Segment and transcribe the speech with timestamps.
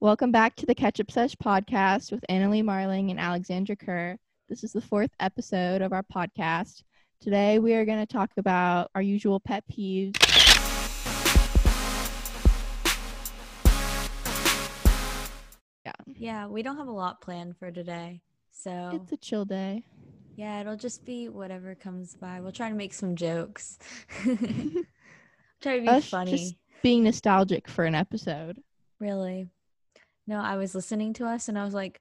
[0.00, 4.16] Welcome back to the Ketchup Sesh podcast with Annalie Marling and Alexandra Kerr.
[4.48, 6.82] This is the fourth episode of our podcast.
[7.20, 10.16] Today we are going to talk about our usual pet peeves.
[15.84, 18.20] Yeah, Yeah, we don't have a lot planned for today.
[18.50, 19.84] So, it's a chill day.
[20.36, 22.40] yeah, it'll just be whatever comes by.
[22.40, 23.78] We'll try to make some jokes.
[24.22, 26.32] try to be Us funny.
[26.32, 28.62] just being nostalgic for an episode.
[28.98, 29.48] Really.
[30.30, 32.00] No, I was listening to us and I was like,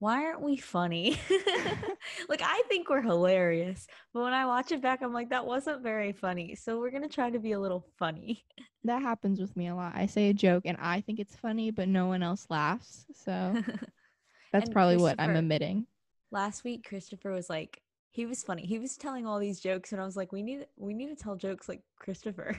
[0.00, 1.18] why aren't we funny?
[2.28, 3.86] like, I think we're hilarious.
[4.12, 6.54] But when I watch it back, I'm like, that wasn't very funny.
[6.56, 8.44] So, we're going to try to be a little funny.
[8.84, 9.92] That happens with me a lot.
[9.94, 13.06] I say a joke and I think it's funny, but no one else laughs.
[13.14, 13.62] So
[14.52, 15.86] that's probably what I'm emitting.
[16.30, 18.66] Last week, Christopher was like, he was funny.
[18.66, 21.16] He was telling all these jokes, and I was like, we need we need to
[21.16, 22.56] tell jokes like Christopher.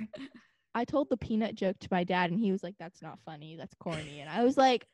[0.74, 3.58] I told the peanut joke to my dad, and he was like, "That's not funny.
[3.58, 4.88] That's corny." And I was like,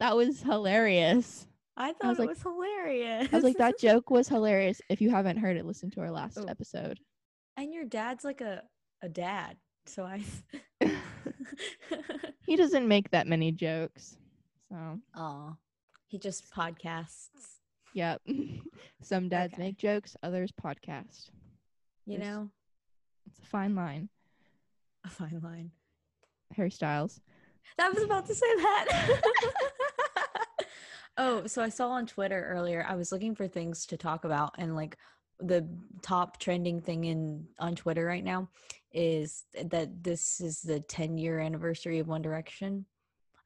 [0.00, 3.28] "That was hilarious." I thought was it like- was hilarious.
[3.32, 6.10] I was like, "That joke was hilarious." If you haven't heard it, listen to our
[6.10, 6.44] last Oh.
[6.46, 6.98] episode.
[7.56, 8.62] and your dad's like a
[9.02, 10.22] a dad, so I.
[12.46, 14.16] He doesn't make that many jokes,
[14.68, 15.56] so Oh,
[16.06, 17.28] he just podcasts.
[17.94, 18.20] yep.
[19.02, 19.62] Some dads Okay.
[19.62, 21.30] make jokes, others podcast.
[22.06, 22.50] You There's- know,
[23.26, 24.10] It's a fine line.
[25.04, 25.70] a fine line.
[26.54, 27.20] Harry Styles.
[27.78, 29.70] I was about to say that.
[31.18, 32.84] Oh, so I saw on Twitter earlier.
[32.88, 34.96] I was looking for things to talk about, and like
[35.40, 35.68] the
[36.02, 38.48] top trending thing in on Twitter right now
[38.92, 42.84] is that this is the 10 year anniversary of One Direction.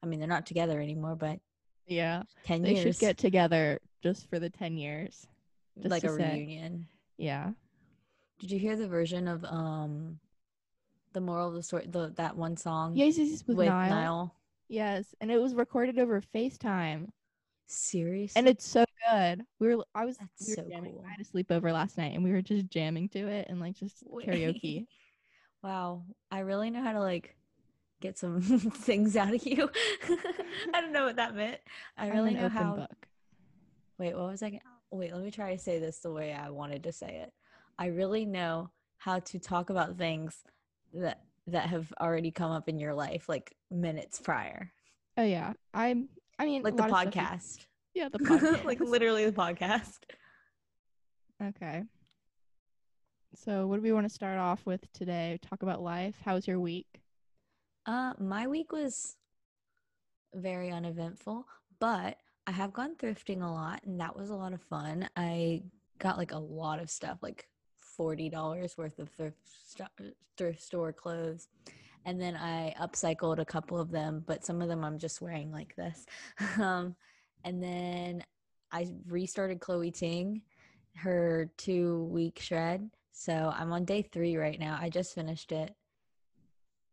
[0.03, 1.39] I mean, they're not together anymore, but
[1.87, 5.27] Yeah, 10 they years, should get together just for the ten years.
[5.77, 6.33] just like a say.
[6.35, 6.87] reunion.
[7.17, 7.51] Yeah.
[8.39, 10.19] Did you hear the version of um
[11.11, 13.89] the moral of the story, the that one song Yes, yes, yes, with, with Niall.
[13.89, 14.35] Niall?
[14.69, 17.07] Yes, and it was recorded over FaceTime.
[17.71, 18.33] Serious?
[18.35, 19.43] and it's so good.
[19.59, 20.93] We were, I was, That's we were so jamming.
[20.93, 21.05] cool.
[21.05, 23.75] I had a sleepover last night, and we were just jamming to it and like
[23.75, 24.87] just karaoke.
[25.63, 27.35] wow, I really know how to like
[28.01, 29.69] get some things out of you.
[30.73, 31.59] I don't know what that meant.
[31.95, 32.75] I really know how.
[32.75, 33.07] book.
[33.99, 34.49] Wait, what was I?
[34.49, 37.33] Gonna, wait, let me try to say this the way I wanted to say it.
[37.77, 40.43] I really know how to talk about things
[40.93, 44.71] that that have already come up in your life, like minutes prior,
[45.19, 46.07] Oh yeah, I'm.
[46.39, 47.59] I mean, like the lot of podcast.
[47.93, 48.63] yeah, the podcast.
[48.65, 49.99] like literally the podcast.
[51.43, 51.83] Okay.
[53.35, 55.39] So, what do we want to start off with today?
[55.47, 56.15] Talk about life.
[56.25, 56.87] How was your week?
[57.85, 59.15] Uh, my week was
[60.33, 61.45] very uneventful,
[61.79, 62.17] but
[62.47, 65.07] I have gone thrifting a lot, and that was a lot of fun.
[65.15, 65.61] I
[65.99, 67.47] got like a lot of stuff, like
[67.79, 69.85] forty dollars worth of thrift sto-
[70.37, 71.47] thrift store clothes,
[72.05, 75.51] and then I upcycled a couple of them, but some of them I'm just wearing
[75.51, 76.05] like this.
[76.59, 76.95] um,
[77.43, 78.23] and then
[78.71, 80.41] I restarted Chloe Ting,
[80.95, 82.89] her two week shred.
[83.11, 84.77] So I'm on day three right now.
[84.79, 85.73] I just finished it.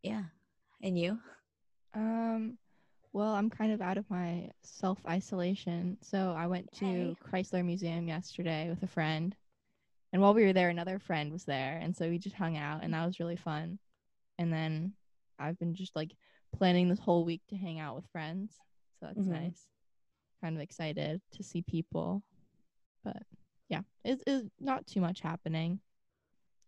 [0.02, 0.24] Yeah.
[0.82, 1.18] And you?
[1.94, 2.58] Um,
[3.12, 7.16] well, I'm kind of out of my self isolation, so I went to Hey.
[7.24, 9.34] Chrysler Museum yesterday with a friend,
[10.12, 12.84] and while we were there, another friend was there, and so we just hung out,
[12.84, 13.78] and that was really fun.
[14.38, 14.92] And then
[15.38, 16.14] I've been just like
[16.56, 18.54] planning this whole week to hang out with friends,
[19.00, 19.32] so that's Mhm.
[19.32, 19.66] nice.
[20.42, 22.22] Kind of excited to see people,
[23.04, 23.22] but
[23.68, 25.80] yeah, it's, it's not too much happening.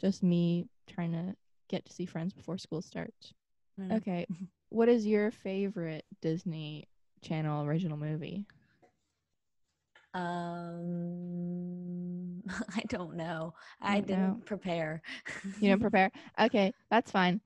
[0.00, 1.36] Just me trying to
[1.68, 3.32] get to see friends before school starts.
[3.78, 3.96] Mm.
[3.98, 4.26] Okay.
[4.70, 6.84] What is your favorite Disney
[7.22, 8.44] Channel original movie?
[11.48, 12.42] Um,
[12.76, 13.54] I don't know.
[13.80, 14.42] I don't didn't know.
[14.44, 15.00] prepare.
[15.60, 16.10] You didn't prepare?
[16.38, 17.40] Okay, that's fine.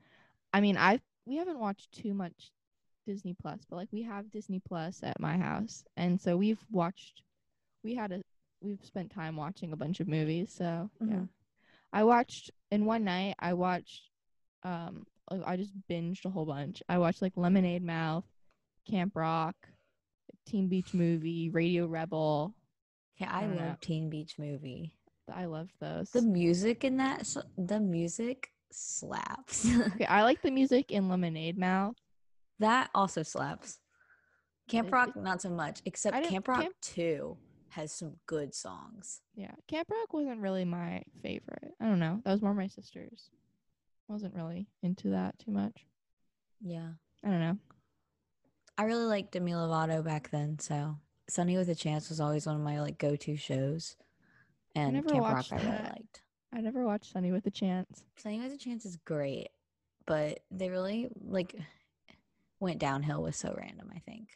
[0.52, 2.50] I mean, I we haven't watched too much
[3.06, 7.22] Disney Plus, but like we have Disney Plus at my house, and so we've watched.
[7.84, 8.22] We had a
[8.60, 10.52] we've spent time watching a bunch of movies.
[10.56, 11.28] So yeah, Mhm.
[11.92, 13.34] I watched in one night.
[13.38, 14.10] I watched.
[14.62, 16.82] Um, I just binged a whole bunch.
[16.88, 18.24] I watched like Lemonade Mouth,
[18.88, 19.56] Camp Rock,
[20.46, 22.54] Teen Beach Movie, Radio Rebel.
[23.16, 23.80] Yeah, I don't love.
[23.80, 24.92] Teen Beach Movie.
[25.32, 26.10] I loved those.
[26.10, 27.26] The music in that,
[27.56, 29.66] the music slaps.
[29.94, 31.96] okay, I like the music in Lemonade Mouth.
[32.58, 33.78] that also slaps.
[34.68, 37.36] Camp Rock, not so much, except Camp Rock Camp- 2
[37.70, 39.20] has some good songs.
[39.34, 41.72] Yeah, Camp Rock wasn't really my favorite.
[41.80, 42.20] I don't know.
[42.24, 43.30] That was more my sister's.
[44.08, 45.86] Wasn't really into that too much.
[46.60, 46.90] Yeah.
[47.24, 47.56] I don't know.
[48.78, 50.96] I really liked Demi Lovato back then, so
[51.28, 53.96] Sunny with a Chance was always one of my like go-to shows.
[54.74, 56.22] And Camp Rock I really liked.
[56.52, 58.04] I never watched Sunny with a Chance.
[58.16, 59.48] Sunny with a Chance is great,
[60.06, 61.54] but they really like
[62.60, 64.28] went downhill with So Random, I think.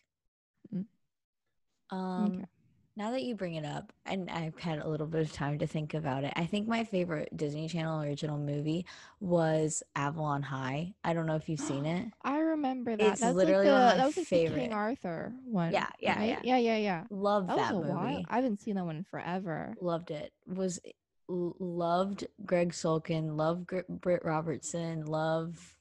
[1.91, 2.45] Um, Okay.
[2.97, 5.67] now that you bring it up, and I've had a little bit of time to
[5.69, 8.87] think about it, I think my favorite Disney Channel original movie
[9.21, 10.95] was Avalon High.
[11.05, 12.09] I don't know if you've seen it.
[12.23, 13.13] I remember that.
[13.13, 14.61] It's That's literally like the, that was like the favorite.
[14.63, 15.73] King Arthur one.
[15.73, 16.29] Yeah, yeah, right?
[16.29, 16.41] yeah.
[16.43, 17.05] yeah, yeah, yeah.
[17.11, 17.93] Love That, that, movie.
[17.93, 18.23] while.
[18.29, 19.77] I haven't seen that one in forever.
[19.81, 20.33] Loved it.
[20.47, 20.81] Was
[21.29, 23.37] loved Greg Sulkin.
[23.37, 25.05] Loved Gr- Britt Robertson.
[25.07, 25.77] Love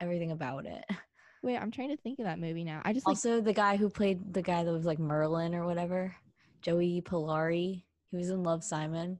[0.00, 0.84] everything about it.
[1.42, 2.82] Wait, I'm trying to think of that movie now.
[2.84, 5.64] I just like Also, the guy who played the guy that was like Merlin or
[5.66, 6.14] whatever,
[6.62, 7.84] Joey Pollari.
[8.10, 9.18] He was in Love Simon.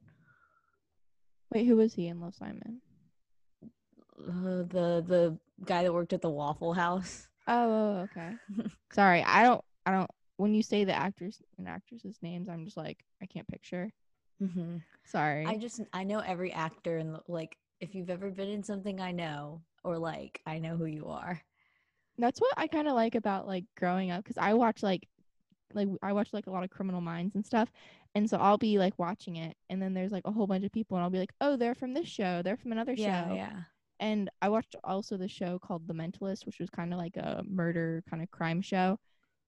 [1.54, 2.80] wait, who was he in Love Simon?
[4.20, 7.26] Uh, the the guy that worked at the Waffle House.
[7.50, 8.34] Oh, oh, okay.
[8.92, 9.64] Sorry, I don't.
[9.86, 10.10] I don't.
[10.36, 13.90] When you say the actors and actresses' names, I'm just like I can't picture.
[14.42, 14.76] Mm-hmm.
[15.04, 15.46] Sorry.
[15.46, 19.12] I just I know every actor and like if you've ever been in something I
[19.12, 21.40] know or like I know who you are.
[22.18, 25.06] That's what I kind of like about like growing up because I watch like
[25.74, 27.70] like I watch like a lot of Criminal Minds and stuff,
[28.14, 30.72] and so I'll be like watching it, and then there's like a whole bunch of
[30.72, 33.34] people, and I'll be like, oh, they're from this show, they're from another Yeah, show,
[33.34, 33.62] yeah.
[34.00, 37.42] and I watched also the show called The Mentalist, which was kind of like a
[37.46, 38.98] murder kind of crime show,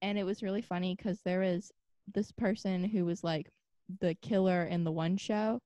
[0.01, 1.71] and it was really funny because there was
[2.13, 3.49] this person who was like
[3.99, 5.59] the killer in the one show,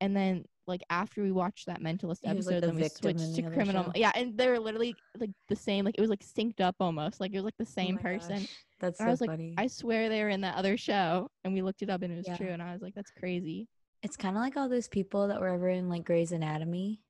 [0.00, 3.34] and then like after we watched that Mentalist was, like, episode, the then we switched
[3.34, 3.84] the to Criminal.
[3.86, 3.92] show.
[3.96, 5.84] Yeah, and they're literally like the same.
[5.84, 7.20] Like it was like synced up almost.
[7.20, 8.38] Like it was like the Oh same my person.
[8.38, 9.54] gosh, That's And so I was like, funny.
[9.58, 12.16] I swear they were in that other show, and we looked it up and it
[12.16, 12.36] was Yeah.
[12.36, 12.48] true.
[12.48, 13.68] And I was like, that's crazy.
[14.04, 17.00] it's kind of like all those people that were ever in like Grey's Anatomy.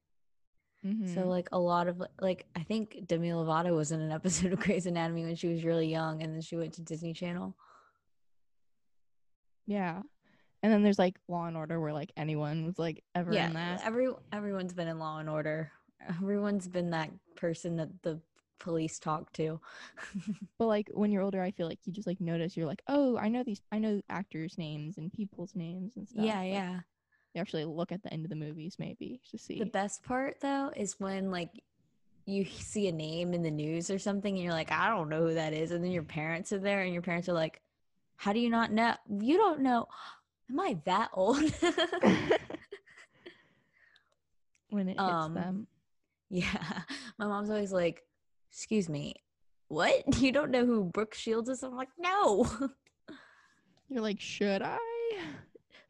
[0.84, 1.14] Mhm.
[1.14, 4.58] So like a lot of like I think Demi Lovato was in an episode of
[4.64, 7.54] Grey's Anatomy when she was really young, and then she went to Disney Channel.
[9.66, 10.02] yeah.
[10.62, 13.54] And then there's like Law and Order, where like anyone was like ever yeah, in
[13.54, 13.82] that.
[13.84, 15.72] every everyone's been in Law and Order.
[16.08, 18.20] Everyone's been that person that the
[18.62, 19.60] police talk to.
[20.58, 23.16] But like when you're older, I feel like you just like notice you're like, oh,
[23.18, 26.24] I know these, I know actors' names and people's names and stuff.
[26.24, 26.80] yeah, Like, yeah.
[27.34, 29.58] You actually look at the end of the movies maybe to see.
[29.58, 31.48] The best part though is when like
[32.26, 35.22] you see a name in the news or something and you're like, I don't know
[35.22, 35.72] who that is.
[35.72, 37.60] And then your parents are there and your parents are like,
[38.16, 38.94] How do you not know?
[39.08, 39.88] You don't know.
[40.52, 41.40] Am I that old?
[44.70, 45.66] when it hits um, them.
[46.28, 46.82] yeah.
[47.18, 48.02] My mom's always like,
[48.50, 49.14] Excuse me,
[49.68, 50.02] what?
[50.18, 51.62] You don't know who Brooke Shields is?
[51.62, 52.46] I'm like, No.
[53.88, 54.78] You're like, should I?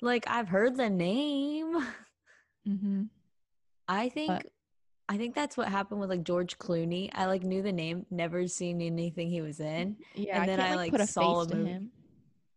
[0.00, 1.76] like I've heard the name.
[2.68, 3.02] Mm-hmm.
[3.88, 4.42] I think
[5.08, 7.10] I think that's what happened with like George Clooney.
[7.12, 9.96] I like knew the name, never seen anything he was in.
[10.14, 11.90] Yeah, And I then can't I, like, like, put a saw face a to him.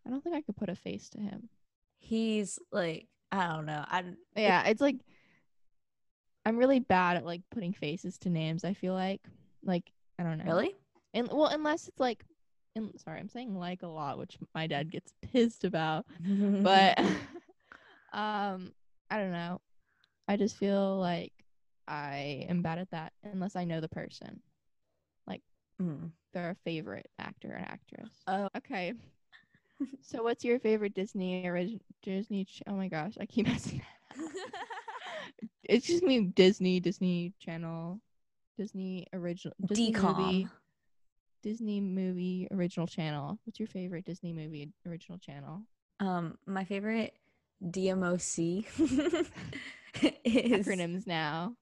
[0.06, 1.50] I don't think I could put a face to him.
[1.98, 3.84] He's like I don't know.
[3.88, 4.04] I
[4.36, 4.98] Yeah, it's like
[6.46, 8.64] I'm really bad at like putting faces to names.
[8.64, 9.22] I feel like,
[9.64, 10.46] like I don't know.
[10.46, 10.76] really
[11.14, 12.24] And well, unless it's like,
[12.76, 16.06] in, sorry, I'm saying like a lot, which my dad gets pissed about.
[16.62, 17.00] But
[18.14, 18.74] um,
[19.10, 19.60] I don't know.
[20.28, 21.34] I just feel like
[21.88, 24.42] I am bad at that unless I know the person.
[25.28, 25.42] like
[25.82, 26.12] Mm.
[26.34, 28.10] They're a favorite actor and actress.
[28.28, 28.50] Oh.
[28.58, 28.94] Okay.
[30.02, 32.46] So what's your favorite Disney original Disney?
[32.46, 33.82] Ch- oh my gosh, I keep messing.
[33.82, 34.18] up.
[35.64, 38.00] it's just me Disney, Disney Channel,
[38.58, 40.48] Disney original Disney movie.
[41.44, 43.38] Disney movie original channel.
[43.46, 45.62] What's your favorite Disney movie original channel?
[46.00, 47.14] Um, my favorite
[47.64, 48.66] DMOC
[50.24, 51.56] is Acronyms now.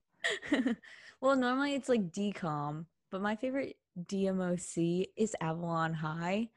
[1.19, 6.49] well, normally it's like DCOM, but my favorite DMOC is Avalon High.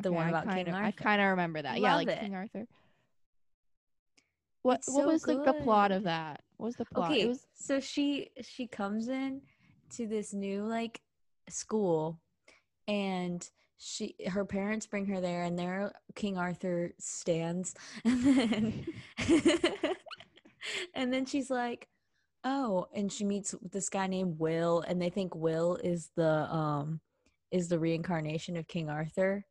[0.00, 0.86] The Okay, one about King Arthur.
[0.86, 1.80] I kind of remember that.
[1.80, 2.20] yeah, like it.
[2.20, 2.66] King Arthur.
[4.62, 6.40] What It's what so was the, the plot of that?
[6.56, 7.10] What was the plot?
[7.10, 9.42] Okay, It was so she she comes in
[9.96, 11.00] to this new like
[11.48, 12.20] school,
[12.88, 13.46] and
[13.78, 18.86] she her parents bring her there, and there King Arthur stands, and then
[20.94, 21.88] and then she's like,
[22.44, 27.00] oh, and she meets this guy named Will, and they think Will is the um
[27.50, 29.44] is the reincarnation of King Arthur,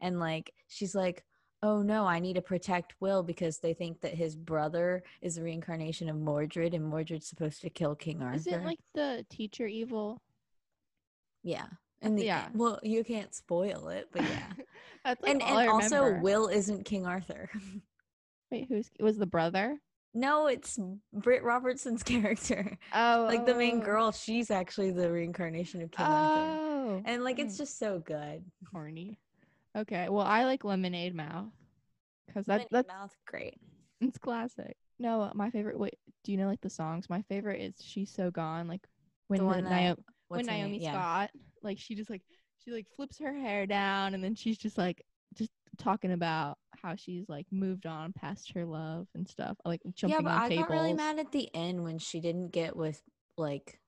[0.00, 1.24] and like she's like.
[1.62, 5.42] Oh no, I need to protect Will because they think that his brother is the
[5.42, 8.36] reincarnation of Mordred and Mordred's supposed to kill King Arthur.
[8.36, 10.22] is it like the teacher evil?
[11.42, 11.66] yeah.
[12.00, 12.48] And the, Yeah.
[12.54, 14.52] well, you can't spoil it, but yeah.
[15.04, 16.22] That's like and all I and also remember.
[16.22, 17.50] Will isn't King Arthur.
[18.50, 19.78] Wait, who's was the brother?
[20.14, 20.78] no, it's
[21.12, 22.78] Britt Robertson's character.
[22.94, 26.40] Oh, like the main oh, girl, she's actually the reincarnation of King Arthur.
[26.40, 28.42] Oh, And like it's mm, just so good.
[28.72, 29.18] corny.
[29.76, 31.52] Okay, well I like Lemonade Mouth
[32.26, 33.54] because that Minnie that's Mouse, great.
[34.00, 34.76] it's classic.
[34.98, 35.78] No, my favorite.
[35.78, 37.08] Wait, do you know like the songs?
[37.08, 38.86] My favorite is "She's So Gone." Like
[39.28, 40.60] when The the, that- Nio- when name?
[40.62, 40.92] Naomi Yeah.
[40.92, 41.30] Scott,
[41.62, 42.22] like she just like
[42.64, 45.02] she like flips her hair down and then she's just like
[45.34, 50.18] just talking about how she's like moved on past her love and stuff, like jumping
[50.18, 50.68] yeah, but on I tables.
[50.68, 53.00] got really mad at the end when she didn't get with
[53.38, 53.79] like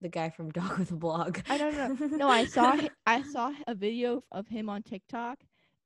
[0.00, 1.38] the guy from Dog with a Blog.
[1.48, 2.16] I don't know.
[2.16, 5.38] No, I saw I saw a video of him on TikTok,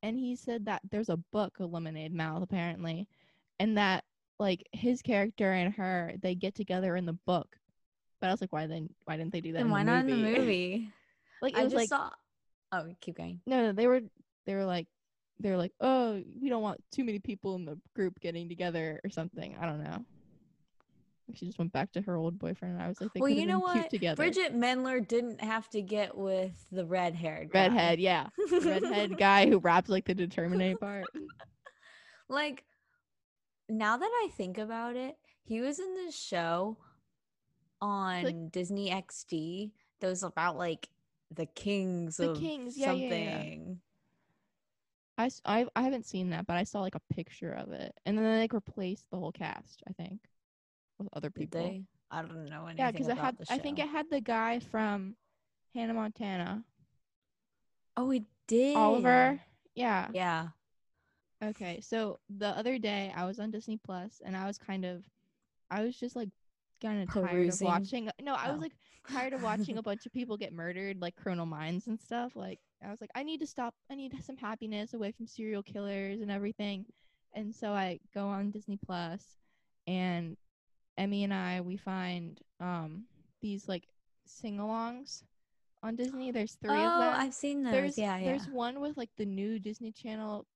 [0.02, 3.08] and he said that there's a book, a Lemonade Mouth, apparently,
[3.58, 4.04] and that
[4.38, 7.56] like his character and her they get together in the book.
[8.20, 8.88] But I was like, why then?
[9.04, 9.60] Why didn't they do that?
[9.60, 10.12] In why the not movie?
[10.12, 10.88] in the movie?
[11.42, 12.10] like it I was just like saw.
[12.74, 13.40] Oh, keep going.
[13.46, 14.00] no, no, they were
[14.46, 14.86] they were like
[15.40, 19.00] they were like, oh, we don't want too many people in the group getting together
[19.04, 19.56] or something.
[19.60, 20.04] I don't know.
[21.34, 22.74] She just went back to her old boyfriend.
[22.74, 23.90] And I was like, they well, you know what?
[23.90, 24.22] together.
[24.22, 29.58] Bridgit Mendler didn't have to get with the red haired redhead, yeah, redhead guy who
[29.58, 31.06] raps like the determinate part.
[32.28, 32.64] like
[33.68, 36.76] now that I think about it, he was in this show
[37.80, 40.88] on Disney XD that was about like
[41.34, 43.10] the kings The of kings, yeah, something.
[43.10, 43.74] yeah, yeah.
[45.18, 48.16] I, I I haven't seen that, but I saw like a picture of it, and
[48.16, 49.82] then they like replaced the whole cast.
[49.88, 50.20] I think
[51.04, 51.60] with other Did people.
[51.60, 51.84] they?
[52.10, 53.36] I don't know anything Yeah, because I had.
[53.50, 55.16] I think it had the guy from
[55.74, 56.62] Hannah Montana,
[57.96, 58.76] oh, it did.
[58.76, 59.40] Oliver.
[59.74, 60.08] Yeah.
[60.12, 60.48] Yeah.
[61.42, 61.80] Okay.
[61.80, 65.04] So the other day I was on Disney Plus, and I was kind of,
[65.70, 66.28] I was just like
[66.82, 68.08] kind of tired of watching.
[68.08, 68.62] Uh, no, I was Oh.
[68.62, 68.72] like
[69.10, 72.36] tired of watching a bunch of people get murdered, like Criminal Minds and stuff.
[72.36, 73.74] Like I was like, I need to stop.
[73.90, 76.84] I need some happiness away from serial killers and everything.
[77.34, 79.24] And so I go on Disney Plus,
[79.86, 80.36] and
[80.98, 83.04] Emmy and I we find um
[83.40, 83.84] these like
[84.26, 85.22] sing-alongs
[85.82, 86.30] on Disney.
[86.30, 87.72] There's three oh, of them I've seen those.
[87.72, 88.26] there's yeah, yeah.
[88.26, 90.46] there's one with like the new Disney Channel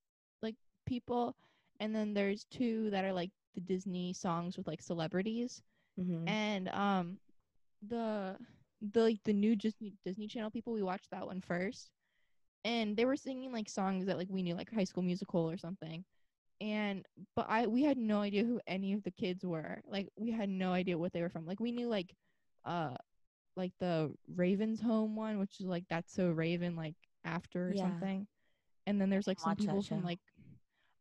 [0.43, 0.55] like
[0.87, 1.35] people
[1.81, 5.63] and then there's two that are like the Disney songs with like celebrities
[5.99, 6.29] Mhm.
[6.29, 7.19] and um
[7.89, 8.37] the
[8.93, 11.91] the like the new Disney Disney Channel people we watched that one first
[12.65, 15.57] and they were singing like songs that like we knew like High School Musical or
[15.57, 16.05] something
[16.61, 19.83] and but I we had no idea who any of the kids were.
[19.87, 21.47] Like we had no idea what they were from.
[21.47, 22.15] Like we knew like
[22.65, 22.95] uh
[23.57, 26.95] like the Ravens home one which is like that's so Raven like
[27.25, 27.83] after or Yeah.
[27.83, 28.27] something.
[28.87, 30.21] And then there's like some people from like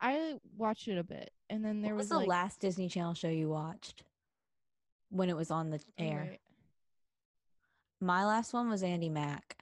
[0.02, 1.32] I watched it a bit.
[1.50, 4.04] And then there what was, was, the like last Disney Channel show you watched
[5.10, 6.28] when it was on the oh, air?
[6.32, 6.40] wait,
[8.02, 9.58] My last one was Andy Mack,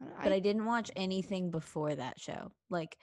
[0.00, 2.52] but I- I, didn't watch anything before that show.
[2.70, 2.96] Like,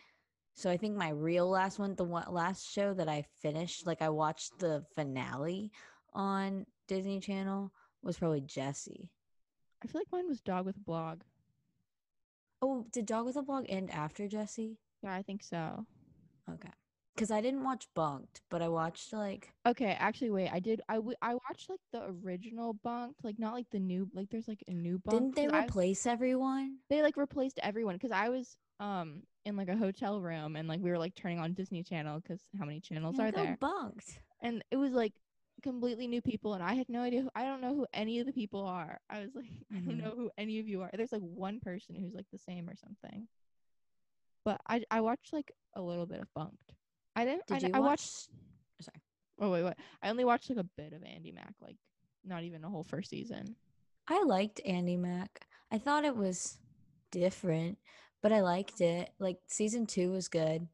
[0.60, 4.02] so I think my real last one, the one last show that I finished, like
[4.02, 5.72] I watched the finale
[6.14, 7.72] on Disney Channel,
[8.04, 9.10] was probably Jessie.
[9.82, 11.22] I feel like mine was Dog with a Blog.
[12.62, 14.80] Oh, did Dog with a Blog end after Jessie?
[15.02, 15.86] Yeah, I think so.
[16.52, 16.74] Okay,
[17.16, 20.50] because I didn't watch Bunked, but I watched like Okay, actually, wait.
[20.52, 20.82] I did.
[20.90, 24.10] I, w- I watched like the original Bunked, like not like the new.
[24.14, 25.36] Like there's like a new Bunked.
[25.38, 26.80] didn't they replace everyone?
[26.90, 30.80] they like replaced everyone because I was um in like a hotel room and like
[30.82, 33.58] we were like turning on Disney Channel because how many channels Yeah, are there?
[33.60, 34.20] Bunked.
[34.42, 35.14] And it was like
[35.64, 37.22] completely new people and I had no idea.
[37.22, 39.00] Who, I don't know who any of the people are.
[39.10, 40.04] I was like, I don't Mhm.
[40.04, 40.90] know who any of you are.
[40.94, 43.28] There's like one person who's like the same or something.
[44.46, 46.74] But I I watched like a little bit of Bunked.
[47.16, 47.46] I didn't.
[47.48, 47.90] Did I, you I watch?
[47.90, 48.30] watched.
[49.42, 49.76] Oh wait, wait.
[50.02, 51.78] I only watched like a bit of Andy Mack, like
[52.26, 53.56] not even a whole first season.
[54.08, 55.46] I liked Andy Mack.
[55.72, 56.58] I thought it was
[57.12, 57.78] different,
[58.22, 59.10] but I liked it.
[59.20, 60.68] Like season two was good.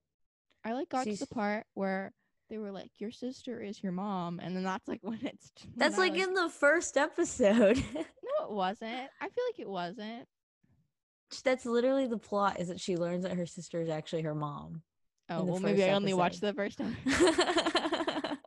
[0.64, 2.12] I like got to the part where
[2.50, 5.74] they were like, "Your sister is your mom," and then that's like when it's when
[5.78, 7.82] That's I, like in the first episode.
[8.40, 9.10] No, it wasn't.
[9.22, 10.28] I feel like it wasn't.
[11.44, 14.82] That's literally the plot is that she learns that her sister is actually her mom.
[15.30, 16.98] Oh well, maybe I only watched the first time.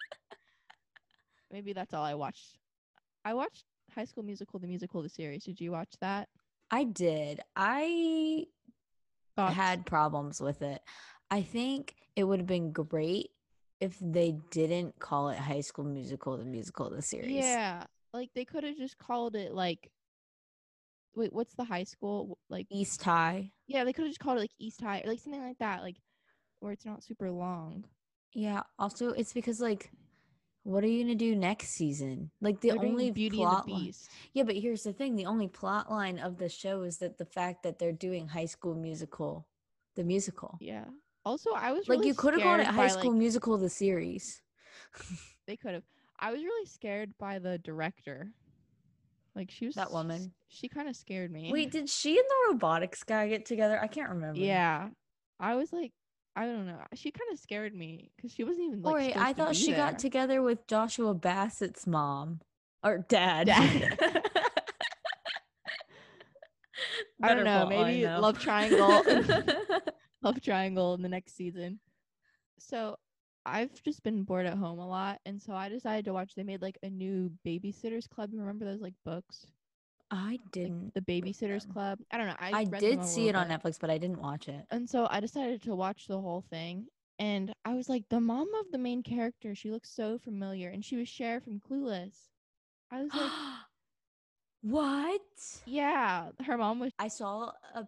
[1.51, 2.59] maybe that's all I watched.
[3.25, 3.65] I watched
[3.95, 5.45] High School Musical, the musical, the series.
[5.45, 6.29] Did you watch that?
[6.71, 7.41] I did.
[7.57, 8.45] I
[9.39, 9.55] Thoughts?
[9.55, 10.83] had problems with it.
[11.31, 13.31] I think it would have been great
[13.81, 17.31] if they didn't call it High School Musical, the musical, the series.
[17.31, 19.93] Yeah, like they could have just called it like.
[21.15, 22.67] Wait, what's the high school like?
[22.69, 23.53] East High.
[23.69, 25.83] Yeah, they could have just called it like East High or like something like that,
[25.83, 25.97] like
[26.59, 27.85] where it's not super long.
[28.33, 28.63] Yeah.
[28.77, 29.93] Also, it's because like,
[30.65, 32.31] what are you gonna do next season?
[32.41, 33.93] Like the They're only Beauty plot and the line-
[34.33, 37.25] Yeah, but here's the thing: the only plot line of the show is that the
[37.25, 39.47] fact that they're doing High School Musical,
[39.95, 40.59] the musical.
[40.61, 40.85] Yeah.
[41.25, 43.19] Also, I was Like really you could have called it scared High by, School like-
[43.19, 44.43] Musical, the series.
[45.47, 45.83] They could have.
[46.21, 48.33] I was really scared by the director.
[49.35, 50.35] Like she was That woman.
[50.49, 51.51] She kind of scared me.
[51.53, 53.79] Wait, did she and the robotics guy get together?
[53.81, 54.41] I can't remember.
[54.41, 54.89] Yeah.
[55.41, 55.93] I was like,
[56.39, 56.79] I don't know.
[56.95, 59.17] She kind of scared me because she wasn't even like.
[59.17, 62.39] I thought she got together with Joshua Bassett's mom
[62.85, 63.49] or dad.
[63.49, 63.99] Dad.
[67.21, 68.21] I don't know, maybe though.
[68.21, 69.03] love triangle.
[70.23, 71.81] love triangle in the next season.
[72.61, 72.95] So
[73.45, 76.37] I've just been bored at home a lot, and so I decided to watch.
[76.37, 78.31] They made like a new Babysitters Club.
[78.33, 79.45] Remember those like books?
[80.11, 80.95] I didn't.
[80.95, 81.71] the Babysitters.
[81.71, 81.99] Club.
[82.11, 82.37] I don't know.
[82.39, 83.61] I, I did see it on bit.
[83.61, 84.65] Netflix, but I didn't watch it.
[84.71, 86.87] And so I decided to watch the whole thing.
[87.19, 90.71] And I was like, the mom of the main character, she looks so familiar.
[90.71, 92.15] And she was Cher from Clueless.
[92.91, 93.31] I was like,
[94.63, 95.21] what?
[95.67, 96.93] yeah, her mom was.
[96.99, 97.87] I saw a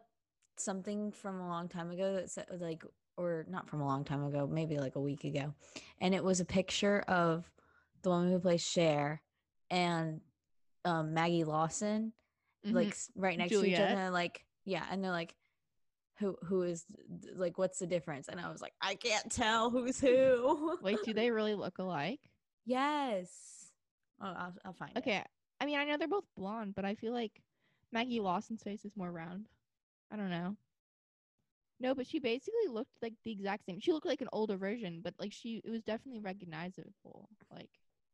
[0.56, 2.84] something from a long time ago that said like
[3.16, 5.54] or not from a long time ago, maybe like a week ago.
[6.00, 7.50] And it was a picture of
[8.02, 9.22] the woman who plays Cher
[9.70, 10.20] and
[10.84, 12.12] um, Maggie Lawson
[12.66, 12.74] Mhm.
[12.74, 15.34] like right next to each other like yeah and they're like
[16.18, 16.84] who who is
[17.34, 21.14] like what's the difference and i was like i can't tell who's who Wait, do
[21.14, 22.20] they really look alike?
[22.66, 23.70] yes
[24.20, 25.24] oh i'll, I'll find it Okay.
[25.62, 27.42] I mean, I know they're both blonde, but I feel like
[27.92, 29.46] Maggie Lawson's face is more round.
[30.10, 30.56] I don't know.
[31.80, 33.78] No, but she basically looked like the exact same.
[33.78, 37.28] She looked like an older version, but like she, it was definitely recognizable.
[37.50, 37.68] Like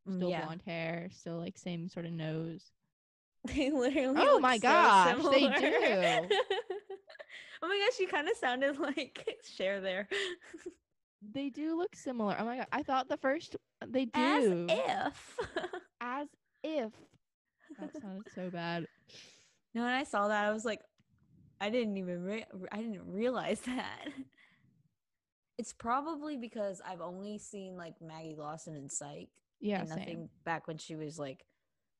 [0.09, 0.45] still yeah.
[0.45, 2.71] blonde hair, still like same sort of nose.
[3.45, 6.35] they literally Oh my so gosh, they do.
[7.61, 10.07] oh my gosh you kind of sounded like Cher there
[11.33, 12.35] They do look similar.
[12.39, 14.11] Oh my god, I thought the first they do.
[14.69, 15.39] as if
[16.01, 16.27] as
[16.63, 16.91] if
[17.79, 18.87] that sounded so bad.
[19.75, 20.81] no when i saw that i was like
[21.61, 24.07] i didn't even re- i didn't realize that
[25.59, 29.97] it's probably because i've only seen like maggie lawson in psych Yeah, and same.
[29.97, 31.45] nothing back when she was like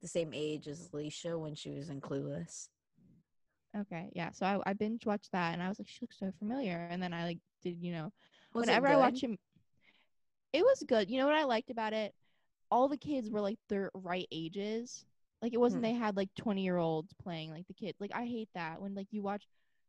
[0.02, 2.70] the same age as Alicia when she was in Clueless.
[3.78, 4.32] Okay, yeah.
[4.32, 6.88] So I, I binge watched that, and I was like, she looks so familiar.
[6.90, 8.12] And then I like did you know
[8.54, 9.38] Was whenever I watch him,
[10.54, 11.10] it was good.
[11.10, 12.14] You know what I liked about it?
[12.72, 15.06] All the kids were like their right ages.
[15.42, 15.90] Like it wasn't Hmm.
[15.90, 18.00] they had like twenty year olds playing like the kids.
[18.00, 19.48] Like I hate that when like you watch,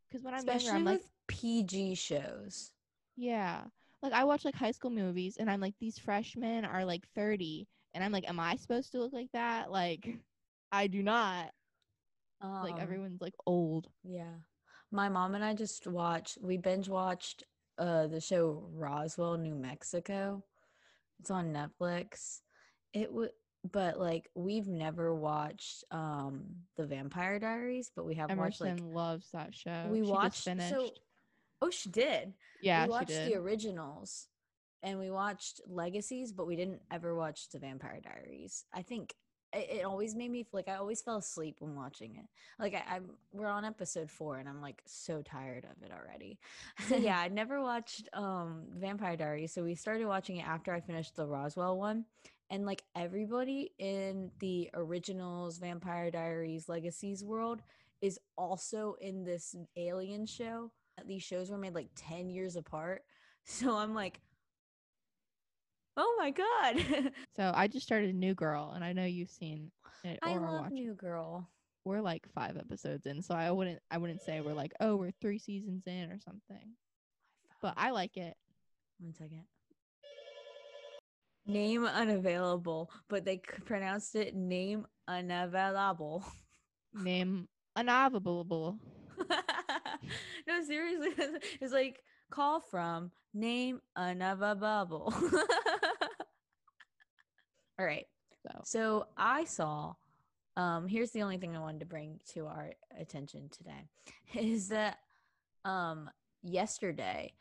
[0.09, 2.73] because when I'm especially younger, I'm like, with PG shows.
[3.17, 3.65] yeah,
[4.03, 7.67] like I watch like high school movies, and I'm like, these freshmen are like thirty,
[7.95, 9.71] and I'm like, am I supposed to look like that?
[9.71, 10.09] Like,
[10.73, 11.51] I do not.
[12.63, 13.89] Like Um, everyone's like old.
[14.05, 14.35] Yeah,
[14.93, 16.39] my mom and I just watched.
[16.41, 17.45] We binge watched
[17.79, 20.43] uh the show Roswell, New Mexico.
[21.21, 22.41] It's on Netflix.
[22.93, 23.31] It would,
[23.71, 26.45] but like we've never watched um
[26.77, 29.91] the Vampire Diaries, but we have watched Emerson like loves that show.
[29.91, 30.45] we She watched.
[30.45, 30.71] finished.
[30.71, 30.91] So,
[31.63, 32.35] oh, she did.
[32.61, 34.29] yeah, we watched the originals
[34.83, 38.65] and we watched legacies but we didn't ever watch the vampire diaries.
[38.73, 39.15] I think
[39.53, 42.27] it, it always made me like i always fell asleep when watching it.
[42.59, 46.39] Like I, i'm we're on episode four and i'm like so tired of it already.
[46.89, 50.81] So yeah i never watched um vampire diaries so we started watching it after i
[50.81, 52.05] finished the roswell one
[52.51, 57.61] and like everybody in the originals vampire diaries legacies world
[58.01, 60.71] is also in this alien show
[61.07, 63.03] these shows were made like 10 years apart
[63.45, 64.21] so i'm like
[65.97, 69.71] oh my god So I just started New Girl, and I know you've seen
[70.05, 70.75] it or i love watching.
[70.75, 71.49] new girl
[71.85, 75.13] We're like five episodes in, so I wouldn't I wouldn't say we're like oh we're
[75.21, 76.75] three seasons in or something.
[77.63, 78.37] But I like it.
[78.99, 79.45] one second
[81.47, 86.25] name unavailable but they pronounced it name unavailable
[86.95, 88.79] Name unavailable.
[90.49, 91.11] no seriously
[91.61, 95.13] it's like call from name unavailable
[97.79, 98.07] all right.
[98.43, 98.61] So.
[98.65, 99.95] So I saw
[100.57, 103.89] um here's the only thing I wanted to bring to our attention today
[104.35, 104.99] is that
[105.65, 106.11] um
[106.43, 107.33] yesterday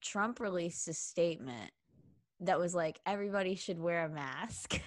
[0.00, 1.70] Trump released a statement
[2.40, 4.80] that was like everybody should wear a mask.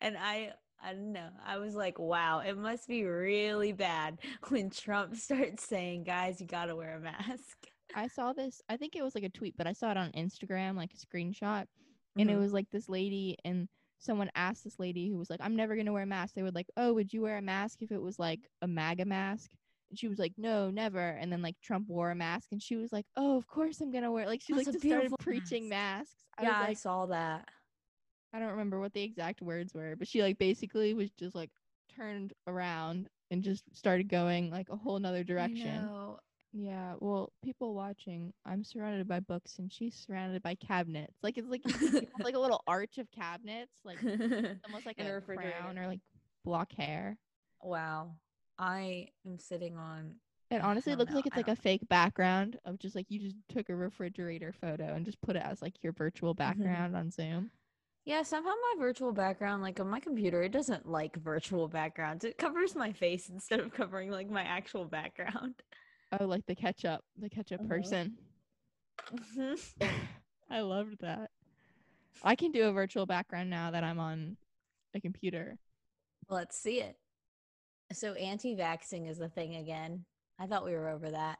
[0.00, 1.28] and I I don't know.
[1.44, 6.46] I was like, wow, it must be really bad when Trump starts saying, guys, you
[6.46, 7.66] got to wear a mask.
[7.94, 8.62] I saw this.
[8.68, 10.96] I think it was like a tweet, but I saw it on Instagram, like a
[10.96, 11.66] screenshot,
[12.18, 12.40] and it Mhm.
[12.40, 15.92] was like this lady and someone asked this lady who was like, "I'm never gonna
[15.92, 18.18] wear a mask." They were like, "Oh, would you wear a mask if it was
[18.18, 19.50] like a MAGA mask?"
[19.90, 22.76] And she was like, "No, never." And then like Trump wore a mask, and she
[22.76, 24.28] was like, "Oh, of course I'm gonna wear." it.
[24.28, 26.14] Like she That's like just started beautiful preaching masks.
[26.38, 27.48] I yeah, was I saw that.
[28.32, 31.50] I don't remember what the exact words were, but she like basically was just like
[31.96, 35.88] turned around and just started going like a whole nother direction.
[36.52, 41.14] Yeah, well, people watching, I'm surrounded by books and she's surrounded by cabinets.
[41.22, 43.98] Like it's like have, like a little arch of cabinets, like
[44.64, 45.54] almost like In a a refrigerator.
[45.60, 46.00] crown or like
[46.44, 47.16] block hair.
[47.62, 48.12] wow.
[48.58, 50.16] I am sitting on
[50.50, 53.36] It honestly looks know, like it's like a fake background of just like you just
[53.48, 56.38] took a refrigerator photo and just put it as like your virtual mm-hmm.
[56.38, 57.50] background on Zoom.
[58.04, 62.24] Yeah, somehow my virtual background, like on my computer, it doesn't like virtual backgrounds.
[62.24, 65.54] It covers my face instead of covering like my actual background.
[66.18, 67.68] Oh, like the ketchup, the ketchup Uh-huh.
[67.68, 68.16] person.
[69.12, 69.72] Mhm.
[70.50, 71.30] I loved that.
[72.22, 74.36] I can do a virtual background now that I'm on
[74.94, 75.56] a computer.
[76.28, 76.96] Let's see it.
[77.92, 80.04] So anti-vaxxing is the thing again.
[80.38, 81.38] I thought we were over that.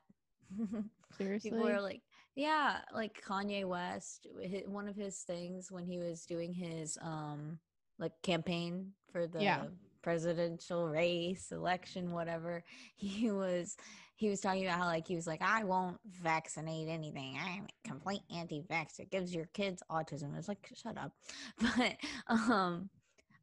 [1.18, 1.50] Seriously.
[1.50, 2.02] People were like,
[2.34, 4.26] yeah, like Kanye West,
[4.66, 7.58] one of his things when he was doing his um
[7.98, 9.64] like campaign for the Yeah.
[10.02, 12.64] presidential race, election, whatever.
[12.96, 13.76] He was
[14.16, 17.38] he was talking about how like he was like, I won't vaccinate anything.
[17.38, 18.98] I'm a complete anti-vax.
[19.00, 20.36] It gives your kids autism.
[20.36, 21.12] It's like, shut up.
[21.60, 21.96] But
[22.28, 22.90] um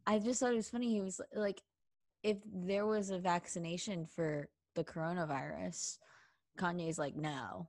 [0.06, 0.89] I just thought it was funny.
[0.89, 1.62] He was like,
[2.23, 5.97] if there was a vaccination for the coronavirus,
[6.58, 7.67] Kanye's like, no.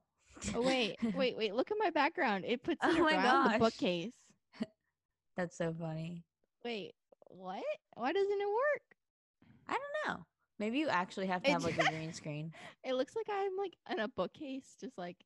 [0.55, 1.53] Oh wait, wait, wait!
[1.55, 2.45] Look at my background.
[2.47, 4.11] It puts Oh it around the bookcase.
[5.37, 6.23] That's so funny.
[6.63, 6.93] Wait,
[7.27, 7.63] what?
[7.95, 8.81] Why doesn't it work?
[9.67, 10.25] I don't know.
[10.59, 12.51] Maybe you actually have to have like a green screen.
[12.83, 15.17] It looks like I'm like in a bookcase, just like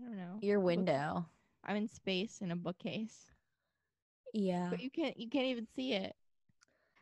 [0.00, 0.38] I don't know.
[0.40, 1.26] Your window.
[1.64, 3.26] I'm in space in a bookcase,
[4.32, 4.68] Yeah.
[4.70, 6.14] but you can't you can't even see it.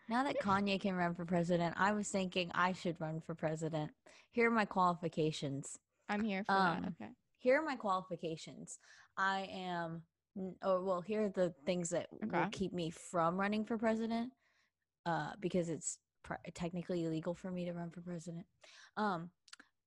[0.09, 3.93] Now that Kanye can run for president, I was thinking I should run for president.
[4.33, 5.79] Here are my qualifications.
[6.11, 6.89] I'm here for Um, that.
[7.01, 7.11] Okay.
[7.39, 8.79] Here are my qualifications.
[9.17, 10.03] I am,
[10.37, 14.33] n- oh, well, here are the things that will keep me from running for president
[15.07, 18.45] uh, because it's pr- technically illegal for me to run for president.
[18.97, 19.31] Um,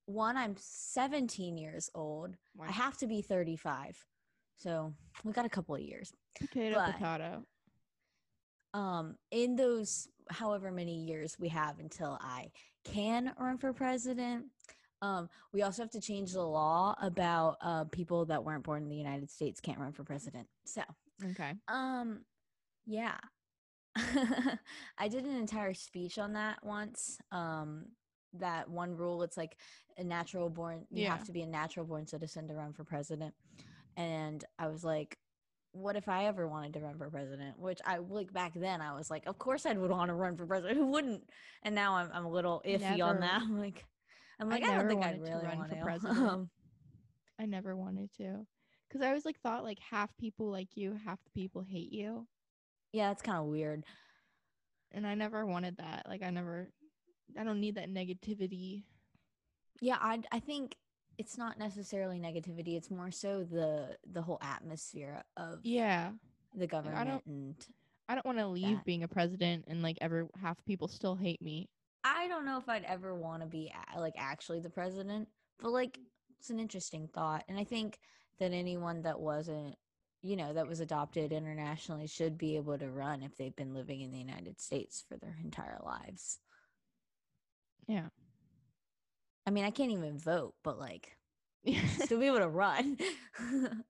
[0.06, 2.36] one, I'm 17 years old.
[2.60, 3.96] I have to be 35.
[4.56, 6.12] So we got a couple of years.
[6.38, 7.44] potato but- potato.
[8.72, 12.50] um in those however many years we have until i
[12.84, 14.46] can run for president
[15.02, 18.88] um we also have to change the law about uh people that weren't born in
[18.88, 20.82] the united states can't run for president so
[21.30, 21.54] Okay.
[21.68, 22.24] um
[22.86, 23.16] yeah
[24.98, 27.86] i did an entire speech on that once um
[28.32, 29.56] that one rule it's like
[29.96, 31.10] a natural born you Yeah.
[31.12, 33.34] have to be a natural born citizen to run for president
[33.96, 35.16] and i was like
[35.72, 38.92] what if i ever wanted to run for president which i like back then i
[38.92, 41.22] was like of course i would want to run for president who wouldn't
[41.62, 43.84] and now i'm, I'm a little iffy on that i'm like
[44.40, 46.48] i'm I like i, don't never think i'd wanted to really run for to president.
[47.38, 48.46] I never wanted to.
[48.90, 52.26] Cuz I always like thought like half people like you, half the people hate you,
[52.92, 53.84] yeah it's kind of weird
[54.92, 56.06] and I never wanted that.
[56.08, 56.70] Like I never
[57.36, 58.84] I don't need that negativity.
[59.80, 60.76] Yeah, I I think
[61.18, 62.76] it's not necessarily negativity.
[62.76, 66.12] It's more so the the whole atmosphere of Yeah.
[66.54, 67.66] the I government don't- and
[68.08, 68.84] I don't want to leave That.
[68.84, 71.68] being a president and like ever half people still hate me.
[72.04, 75.92] I don't know if I'd ever want to be like actually the president, but like
[75.92, 76.34] mm-hmm.
[76.38, 77.44] it's an interesting thought.
[77.48, 77.98] And I think
[78.38, 79.76] that anyone that wasn't,
[80.22, 84.02] you know, that was adopted internationally should be able to run if they've been living
[84.02, 86.38] in the United States for their entire lives.
[87.88, 88.08] Yeah.
[89.46, 91.16] I mean, I can't even vote, but like
[91.62, 91.86] Yeah.
[91.98, 92.98] still be able to run.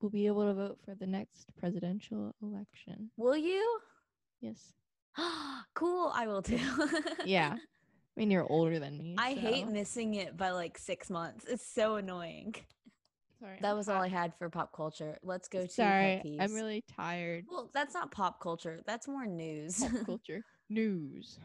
[0.00, 3.10] we'll be able to vote for the next presidential election.
[3.16, 3.80] Will you?
[4.40, 4.72] Yes.
[5.74, 6.58] cool, I will too.
[7.24, 7.56] Yeah.
[8.16, 9.14] I mean, you're older than me.
[9.18, 11.44] I hate missing it by like six months.
[11.48, 12.54] It's so annoying.
[13.40, 13.56] Sorry.
[13.62, 14.02] That I'm was all.
[14.02, 15.16] I had for pop culture.
[15.22, 17.46] Let's go to Sorry, I'm really tired.
[17.50, 17.70] well.
[17.72, 18.80] That's not pop culture.
[18.86, 19.78] That's more news.
[19.82, 21.38] Pop culture news.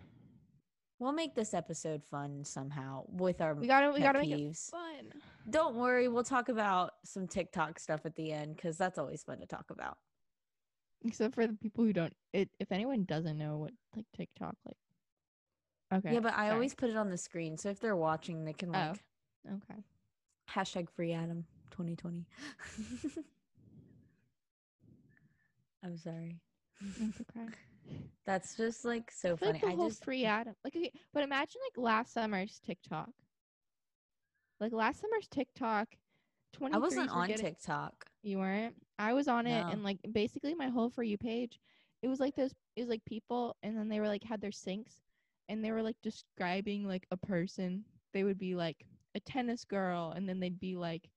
[1.00, 5.14] we'll make this episode fun somehow with our We gotta, we gotta make it fun.
[5.50, 9.40] Don't worry, we'll talk about some TikTok stuff at the end because that's always fun
[9.40, 9.98] to talk about.
[11.04, 12.14] Except for the people who don't.
[12.34, 14.78] It, if anyone doesn't know what like TikTok like.
[16.00, 16.14] Okay.
[16.16, 16.50] Yeah, but I sorry.
[16.52, 18.98] always put it on the screen, so if they're watching, they can like
[19.48, 19.80] oh, Okay.
[20.52, 22.26] hashtag free Adam 2020.
[25.84, 26.40] I'm sorry.
[27.00, 27.46] That's okay.
[28.26, 29.52] That's just like so I funny.
[29.54, 30.56] like the I whole just free Adam.
[30.64, 33.10] Like, okay, but imagine like last summer's TikTok.
[34.60, 35.90] Like last summer's TikTok.
[36.74, 38.06] I wasn't on getting- TikTok.
[38.26, 38.76] You weren't.
[38.98, 39.70] I was on it, No.
[39.70, 41.60] and like basically my whole for you page,
[42.02, 42.52] it was like those.
[42.76, 44.96] It was like people, and then they were like had their sinks,
[45.48, 47.86] and they were like describing like a person.
[48.14, 48.84] They would be like
[49.14, 51.08] a tennis girl, and then they'd be like,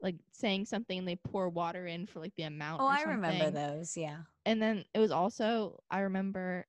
[0.00, 2.80] like saying something, and they pour water in for like the amount.
[2.80, 3.94] Oh, I remember those.
[3.94, 4.20] Yeah.
[4.46, 6.64] And then it was also I remember,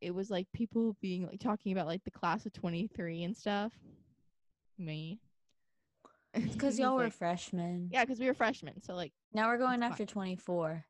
[0.00, 3.36] it was like people being like talking about like the class of twenty three and
[3.36, 3.74] stuff.
[4.78, 5.20] Me.
[6.34, 7.88] It's because y'all were freshmen.
[7.92, 9.12] yeah, because we were freshmen, so like.
[9.32, 10.84] Now we're going after 24.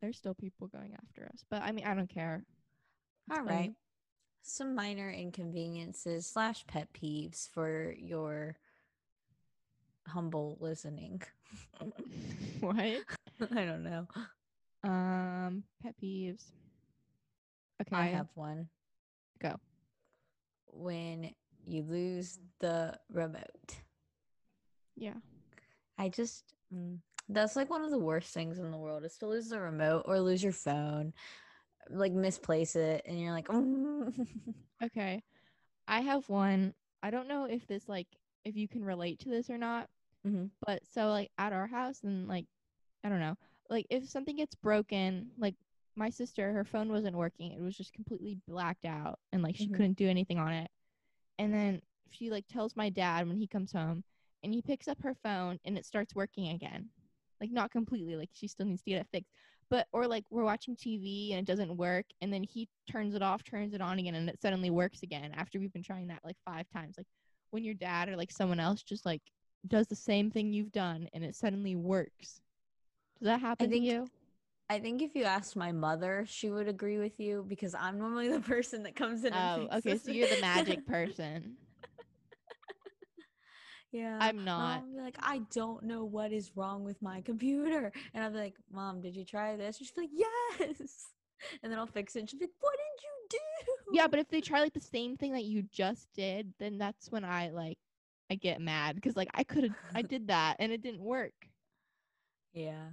[0.00, 1.44] there's still people going after us.
[1.50, 2.44] But I mean, I don't care.
[3.28, 3.72] It's All right.
[4.42, 8.56] Some minor inconveniences slash pet peeves for your
[10.08, 11.22] humble listening.
[12.60, 12.76] what?
[12.76, 14.08] I don't know.
[14.84, 16.44] Um, pet peeves.
[17.80, 17.96] Okay.
[17.96, 18.68] I have one.
[19.40, 19.56] Go.
[20.66, 21.30] When
[21.66, 23.76] you lose the remote.
[24.96, 25.14] Yeah.
[25.98, 26.44] I just
[26.74, 26.98] mm,
[27.28, 30.04] that's like one of the worst things in the world is to lose the remote
[30.06, 31.12] or lose your phone,
[31.90, 33.48] like misplace it, and you're like.
[34.82, 35.22] Okay.
[35.86, 36.74] I have one.
[37.04, 38.08] I don't know if this like
[38.44, 39.88] if you can relate to this or not,
[40.26, 40.50] Mhm.
[40.66, 42.46] but so like at our house and like
[43.04, 43.36] I don't know.
[43.70, 45.54] Like if something gets broken, like
[45.94, 47.52] my sister, her phone wasn't working.
[47.52, 49.72] It was just completely blacked out and like she Mhm.
[49.74, 50.70] couldn't do anything on it.
[51.38, 54.04] And then she like tells my dad when he comes home
[54.42, 56.88] and he picks up her phone and it starts working again.
[57.40, 59.32] Like not completely, like she still needs to get it fixed.
[59.70, 63.22] But or like we're watching TV and it doesn't work and then he turns it
[63.22, 66.20] off, turns it on again and it suddenly works again after we've been trying that
[66.24, 66.96] like 5 times.
[66.98, 67.06] Like
[67.50, 69.22] when your dad or like someone else just like
[69.66, 72.40] does the same thing you've done and it suddenly works.
[73.18, 74.08] Does that happen think- to you?
[74.72, 78.28] I think if you asked my mother, she would agree with you because I'm normally
[78.28, 79.34] the person that comes in.
[79.34, 79.98] Oh, and okay.
[79.98, 81.56] So you're the magic person.
[83.92, 84.82] yeah, I'm not.
[84.82, 88.54] mom like, I don't know what is wrong with my computer, and I'll be like,
[88.72, 89.76] Mom, did you try this?
[89.76, 91.08] She'd be like, Yes,
[91.62, 92.20] and then I'll fix it.
[92.20, 93.98] And she'd be like, What did you do?
[93.98, 97.10] Yeah, but if they try like the same thing that you just did, then that's
[97.12, 97.76] when I like
[98.30, 101.34] I get mad because like I could have I did that and it didn't work.
[102.54, 102.88] yeah,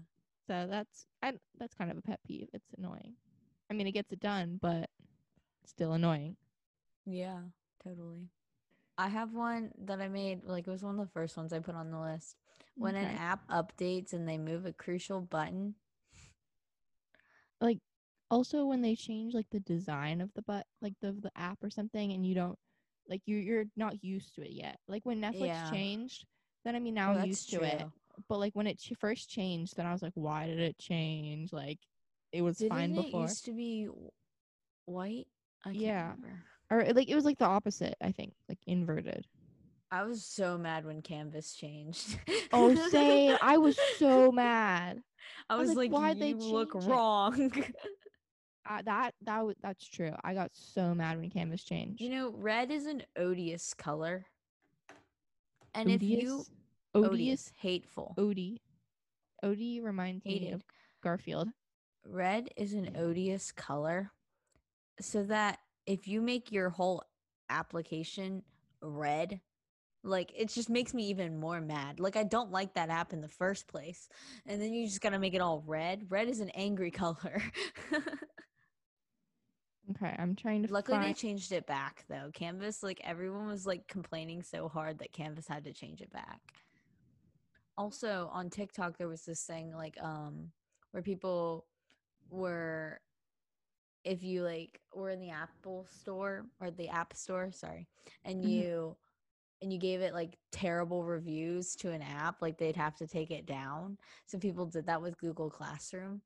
[0.50, 2.50] So that's I that's kind of a pet peeve.
[2.54, 3.16] It's annoying.
[3.70, 4.90] I mean, it gets it done, but
[5.66, 6.38] still annoying.
[7.06, 7.40] yeah,
[7.84, 8.30] totally.
[8.98, 10.44] I have one that I made.
[10.46, 12.38] Like it was one of the first ones I put on the list.
[12.80, 15.76] When an app updates and they move a crucial button,
[17.62, 17.80] Like
[18.30, 21.70] also when they change like the design of the but like the the app or
[21.70, 22.58] something and you don't
[23.08, 24.80] like you you're not used to it yet.
[24.88, 25.70] Like when Netflix Yeah.
[25.70, 26.26] changed,
[26.66, 27.88] then I mean now Oh, I'm used to it.
[28.28, 31.54] But like when it ch- first changed, then I was like, why did it change?
[31.54, 31.80] Like
[32.32, 33.22] it was Didn't fine it before.
[33.24, 33.88] used to be
[34.86, 35.28] white?
[35.66, 36.04] I can't Yeah.
[36.04, 36.44] remember.
[36.72, 39.26] or like it was like the opposite i think like inverted
[39.92, 42.20] I was so mad when Canvas changed.
[42.54, 45.02] oh same i was so mad
[45.50, 47.52] I was was like, like, "Why'd they look wrong.
[48.66, 52.32] I, that that w- that's true i got so mad when canvas changed you know,
[52.38, 54.26] red is an odious color.
[55.74, 56.46] And if you
[57.00, 58.58] odious odious, hateful, odie
[59.44, 60.64] odie reminds me of
[61.02, 61.50] garfield
[62.06, 64.12] red is an odious color.
[65.00, 67.04] So that if you make your whole
[67.50, 68.44] application
[68.82, 69.40] red,
[70.04, 72.00] like it just makes me even more mad.
[72.00, 74.10] Like I don't like that app in the first place.
[74.46, 76.06] And then you just gotta make it all red.
[76.10, 77.42] Red is an angry color.
[79.92, 82.30] okay i'm trying to Luckily, they changed it back though.
[82.34, 86.40] Canvas, like everyone was like complaining so hard that Canvas had to change it back.
[87.80, 90.52] Also, on TikTok, there was this thing like um
[90.92, 91.68] where people
[92.30, 93.02] were,
[94.06, 97.88] if you like were in the Apple store or the App Store, sorry,
[98.26, 98.46] and Mhm.
[98.46, 98.98] you
[99.62, 103.32] and you gave it like terrible reviews to an app, like they'd have to take
[103.32, 103.98] it down.
[104.28, 106.22] So people did that with Google Classroom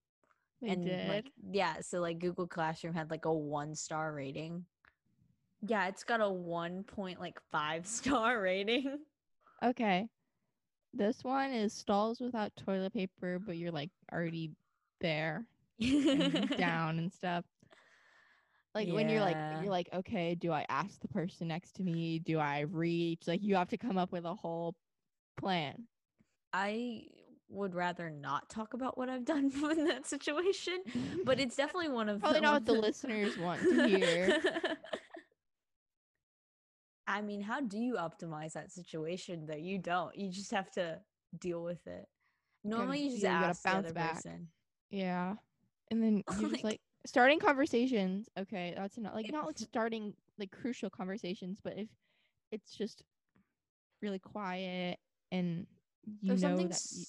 [0.61, 4.65] they and did like yeah so like google classroom had like a one star rating
[5.67, 8.99] yeah it's got a one point like five star rating
[9.63, 10.09] okay
[10.93, 14.51] this one is stalls without toilet paper but you're like already
[15.01, 15.45] there
[15.79, 17.45] and down and stuff.
[18.75, 22.19] Like when you're like you're like, okay, do I ask the person next to me?
[22.19, 23.27] Do I reach?
[23.27, 24.75] Like you have to come up with a whole
[25.37, 25.83] plan.
[26.53, 27.03] i
[27.49, 30.79] would rather not talk about what i've done in that situation
[31.23, 34.39] but it's definitely one of Probably not what the listeners want to hear.
[37.07, 40.99] I mean how do you optimize that situation though you don't you just have to
[41.39, 42.07] deal with it
[42.63, 44.13] normally you you just gotta- you ask the back.
[44.15, 44.47] person
[44.89, 45.33] yeah.
[45.89, 48.29] And then you just Like- starting conversations.
[48.37, 51.87] Okay, that's not like not like starting like crucial conversations, but if
[52.51, 53.01] it's just
[54.03, 54.99] really quiet
[55.31, 55.65] and
[56.21, 57.05] you there's know that you,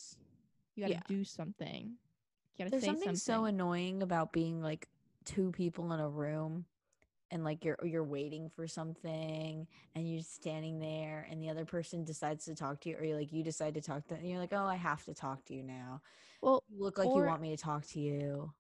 [0.77, 1.01] you gotta yeah.
[1.07, 1.93] do something.
[2.57, 3.17] You gotta There's say something, something.
[3.19, 4.89] so annoying about being like
[5.27, 6.65] two people in a room
[7.31, 11.65] and like you're you're waiting for something and you're just standing there and the other
[11.65, 14.19] person decides to talk to you or you like you decide to talk to them
[14.21, 16.01] and you're like, "Oh, I have to talk to you now."
[16.43, 18.53] well, You look like Or- you want me to talk to you.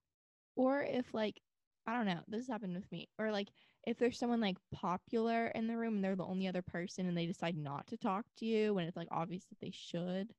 [0.57, 1.41] or if like
[1.87, 3.11] I don't know, this has happened with me.
[3.19, 3.49] Or like
[3.87, 7.15] if there's someone like popular in the room and they're the only other person and
[7.17, 10.33] they decide not to talk to you when it's like obvious that they should,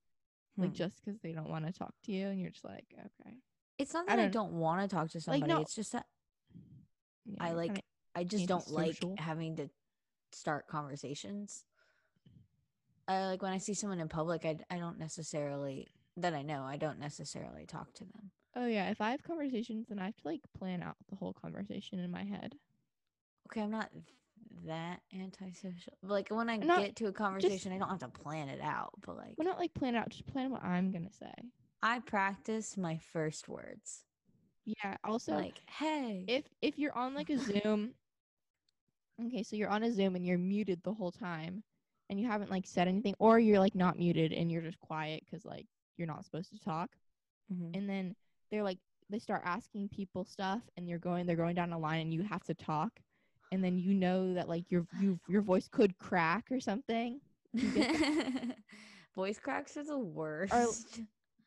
[0.57, 0.75] like Hmm.
[0.75, 3.35] just because they don't want to talk to you and you're just like, okay.
[3.77, 5.51] It's not that I don't- don't, want to talk to somebody.
[5.53, 6.07] no, It's just that
[7.25, 7.85] Yeah, I like
[8.15, 9.69] I just don't like having to
[10.31, 11.63] start conversations.
[13.07, 16.63] I like when I see someone in public, I I don't necessarily that I know,
[16.63, 18.31] I don't necessarily talk to them.
[18.55, 21.33] oh yeah, if I have conversations then I have to like plan out the whole
[21.33, 22.55] conversation in my head.
[23.47, 23.89] Okay, I'm not
[24.65, 25.93] that antisocial.
[26.01, 28.93] Like when I Not- get to a conversation, I don't have to plan it out,
[29.05, 31.33] but like Well, not like plan out, just plan what I'm gonna say.
[31.83, 34.03] I practice my first words.
[34.65, 34.97] Yeah.
[35.03, 36.25] Also, like, hey.
[36.27, 37.93] if if you're on like a Zoom,
[39.23, 41.63] okay, so you're on a Zoom and you're muted the whole time,
[42.09, 45.23] and you haven't like said anything, or you're like not muted and you're just quiet
[45.25, 45.65] because like
[45.97, 46.89] you're not supposed to talk,
[47.51, 47.75] Mhm.
[47.75, 48.15] and then
[48.51, 52.01] they're like they start asking people stuff, and you're going they're going down a line
[52.01, 52.99] and you have to talk,
[53.51, 57.19] and then you know that like your you your voice could crack or something.
[59.15, 60.99] Voice cracks are the worst.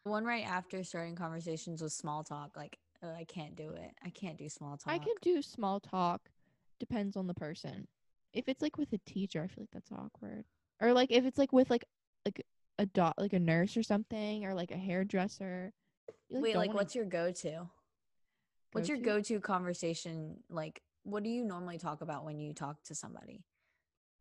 [0.05, 3.93] One right after starting conversations with small talk, like oh, I can't do it.
[4.03, 4.95] I can't do small talk.
[4.95, 6.31] I can do small talk.
[6.81, 7.87] Depends on the person.
[8.33, 10.45] If it's like with a teacher, I feel like that's awkward.
[10.81, 11.85] Or like if it's like with like
[12.25, 12.45] like
[12.79, 15.73] a dot like a nurse or something or like a hairdresser.
[16.29, 17.69] you, Wait, like wanna what's your go-to?
[18.73, 19.35] What's your go-to?
[19.35, 20.37] go-to conversation?
[20.51, 23.45] Like, what do you normally talk about when you talk to somebody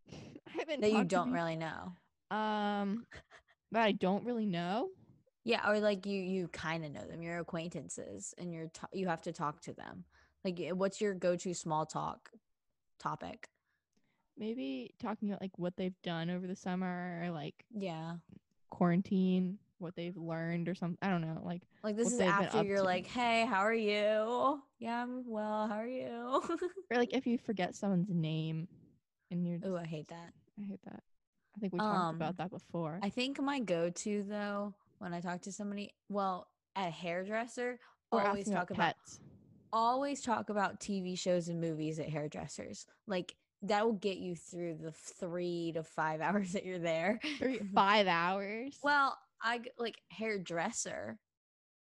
[0.11, 1.93] I haven't that you don't really know?
[2.31, 3.05] um
[3.71, 4.89] that I don't really know.
[5.43, 7.21] Yeah, or like you you kind of know them.
[7.21, 10.03] You're acquaintances, and you're ta- you have to talk to them.
[10.43, 12.31] Like, eh, what's your go-to small talk
[12.97, 13.49] topic?
[14.37, 18.13] Maybe talking about like what they've done over the summer or like Yeah,
[18.69, 20.97] quarantine, what they've learned or something.
[21.01, 21.41] I don't know.
[21.43, 22.83] Like like this is after you're to.
[22.83, 24.61] like, hey, how are you?
[24.79, 25.67] Yeah, I'm well.
[25.67, 26.41] How are you?
[26.91, 28.67] or like if you forget someone's name
[29.31, 30.33] and you're oh, I hate that.
[30.59, 31.01] I hate that.
[31.55, 32.99] I think we talked Um, about that before.
[33.01, 37.79] I think my go-to though, when I talk to somebody, well, a hairdresser,
[38.11, 39.19] Or always talk about about pets.
[39.77, 42.85] Always talk about TV shows and movies at hairdressers.
[43.07, 47.19] Like that will get you through the three to five hours that you're there.
[47.37, 48.77] Three, five hours.
[48.83, 51.17] Well, I like hairdresser.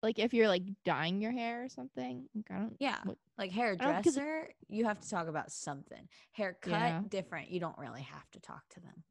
[0.03, 2.27] like if you're like dyeing your hair or something.
[2.35, 2.77] Like, I don't.
[2.79, 6.09] Yeah, What- like don't- 'cause it- hairdresser, you have to talk about something.
[6.33, 7.03] Haircut, Yeah.
[7.09, 7.51] different.
[7.51, 9.05] You don't really have to talk to them.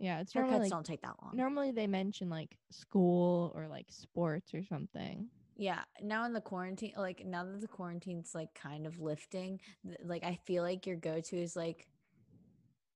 [0.00, 1.32] Yeah, it's Haircuts normally like, don't take that long.
[1.36, 5.28] normally they mention like school or like sports or something.
[5.60, 9.98] Yeah, now in the quarantine, like now that the quarantine's like kind of lifting, th-
[10.04, 11.88] like I feel like your go-to is like,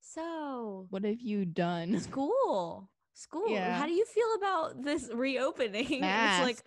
[0.01, 1.99] so What have you done?
[2.09, 3.49] school, school.
[3.51, 3.77] Yeah.
[3.77, 5.87] How do you feel about this reopening?
[6.05, 6.63] It's like,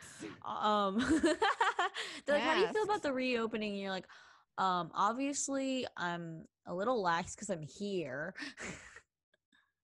[0.45, 0.97] um,
[2.25, 3.71] they're like, how do you feel about the reopening?
[3.73, 4.07] And you're like,
[4.57, 8.33] um, obviously I'm a little lax because I'm here,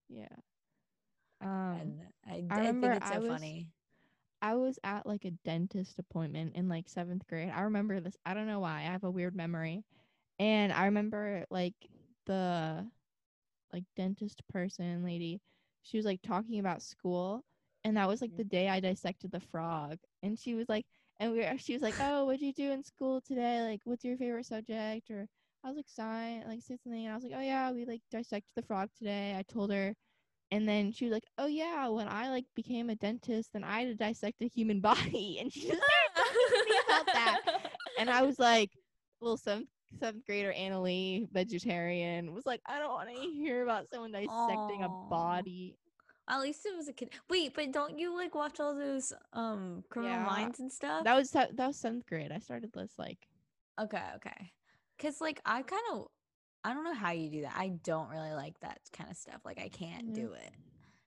[0.08, 0.26] yeah.
[1.40, 1.48] Um,
[1.80, 3.70] and I, I I think remember it's so I was- funny.
[4.42, 7.52] I was at like a dentist appointment in like seventh grade.
[7.54, 8.16] I remember this.
[8.26, 8.80] I don't know why.
[8.80, 9.84] I have a weird memory.
[10.40, 11.74] And I remember like
[12.26, 12.84] the
[13.72, 15.40] like dentist person lady,
[15.82, 17.44] she was like talking about school.
[17.84, 18.48] And that was like the mm-hmm.
[18.56, 19.98] day I dissected the frog.
[20.24, 20.86] And she was like,
[21.20, 23.62] and we were, she was like, oh, what'd you do in school today?
[23.62, 25.10] Like, what's your favorite subject?
[25.10, 25.28] Or
[25.64, 27.04] I was like, science, like, say something.
[27.04, 29.36] And I was like, oh, yeah, we like dissected the frog today.
[29.38, 29.94] I told her.
[30.52, 33.80] And then she was like, "Oh yeah, when I like became a dentist, then I
[33.80, 37.40] had to dissect a human body." And she just started talking to me about that.
[37.98, 38.70] And I was like,
[39.20, 44.12] "Little seventh seventh grader Annalie, vegetarian, was like, I don't want to hear about someone
[44.12, 44.86] dissecting Aw.
[44.86, 45.76] a body."
[46.28, 47.10] At least it was a kid.
[47.28, 50.26] Wait, but don't you like watch all those um criminal Yeah.
[50.26, 51.04] minds and stuff?
[51.04, 52.30] That was that was seventh grade.
[52.30, 53.18] I started this like
[53.80, 54.52] okay, okay.
[54.98, 56.06] Cause like I kind of,
[56.64, 57.54] I don't know how you do that.
[57.56, 59.40] I don't really like that kind of stuff.
[59.44, 60.14] Like I can't Yeah.
[60.14, 60.52] do it.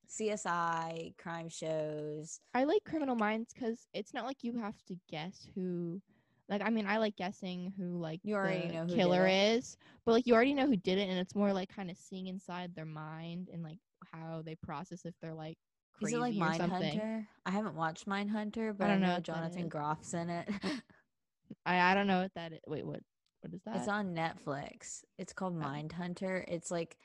[0.08, 2.40] CSI, crime shows.
[2.54, 4.62] I like Criminal Minds because it's not like you mm.
[4.62, 6.02] have to guess who.
[6.48, 9.78] Like I mean, I like guessing who like You already the know who killer is,
[10.06, 12.28] but like you already know who did it, and it's more like kind of seeing
[12.28, 13.80] inside their mind and like
[14.14, 15.58] how they process if they're like
[16.02, 16.36] Is it like.
[16.36, 17.26] Mindhunter?
[17.46, 19.70] I haven't watched Mindhunter, but I, don't know know, Jonathan.
[19.70, 20.48] Groff's in it.
[21.66, 22.60] I I don't know what that is.
[22.68, 23.02] Wait, what?
[23.46, 23.76] What is that?
[23.76, 25.04] it's on Netflix.
[25.20, 26.44] It's called Mind Hunter.
[26.48, 26.98] It's like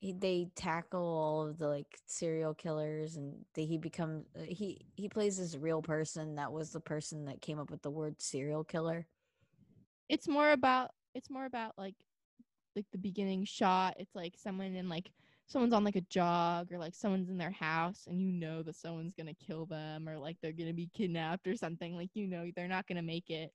[0.00, 4.80] he, they tackle all of the like serial killers, and they, he becomes uh, he
[4.96, 8.20] he plays this real person that was the person that came up with the word
[8.20, 9.06] serial killer.
[10.08, 11.94] it's more about it's more about like
[12.74, 15.10] like the beginning shot it's like someone in like
[15.46, 18.76] someone's on like a jog or like someone's in their house and you know that
[18.76, 22.50] someone's gonna kill them or like they're gonna be kidnapped or something like you know
[22.54, 23.52] they're not gonna make it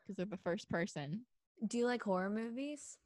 [0.00, 1.20] because they're the first person
[1.66, 2.98] Do you like horror movies?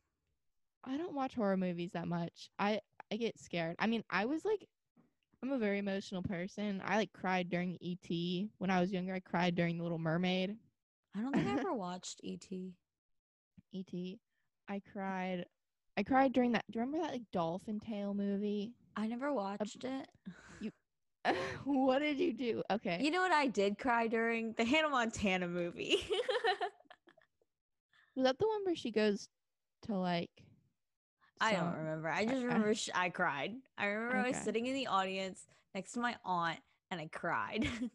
[0.85, 2.81] i don't watch horror movies that much i
[3.13, 4.65] i get scared i mean i was like
[5.43, 8.09] i'm a very emotional person i like cried during et
[8.59, 10.57] when i was younger i cried during the little mermaid
[11.17, 12.47] I don't think I ever watched ET.
[13.75, 14.19] Et.
[14.69, 15.47] I cried.
[15.97, 16.65] I cried during that.
[16.71, 18.73] Do you remember that like dolphin Tale movie?
[18.97, 20.09] I never watched it.
[20.61, 20.71] You
[21.65, 22.63] what did you do?
[22.71, 22.99] Okay.
[23.03, 25.97] You know what I did cry during the Hannah Montana movie.
[28.19, 29.29] Was that the one where she goes
[29.83, 30.31] to like
[31.41, 32.09] I don't remember.
[32.09, 33.55] I just remember sh- I cried.
[33.79, 36.59] I remember I was sitting in the audience next to my aunt
[36.91, 37.69] and I cried.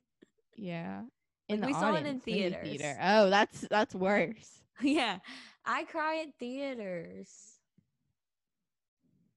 [0.56, 1.02] Yeah.
[1.50, 2.68] Like, In the we saw it in audience, theaters.
[2.70, 2.98] theater.
[3.02, 4.62] Oh, that's that's worse.
[4.82, 5.18] yeah.
[5.66, 7.28] I cry at theaters.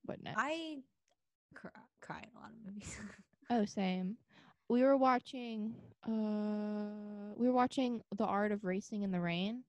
[0.04, 0.30] But no.
[0.36, 0.76] I
[1.54, 1.70] cry,
[2.02, 2.96] cry in a lot of movies.
[3.50, 4.18] Oh, same.
[4.68, 5.74] We were watching
[6.06, 9.64] uh we were watching The Art of Racing in the Rain.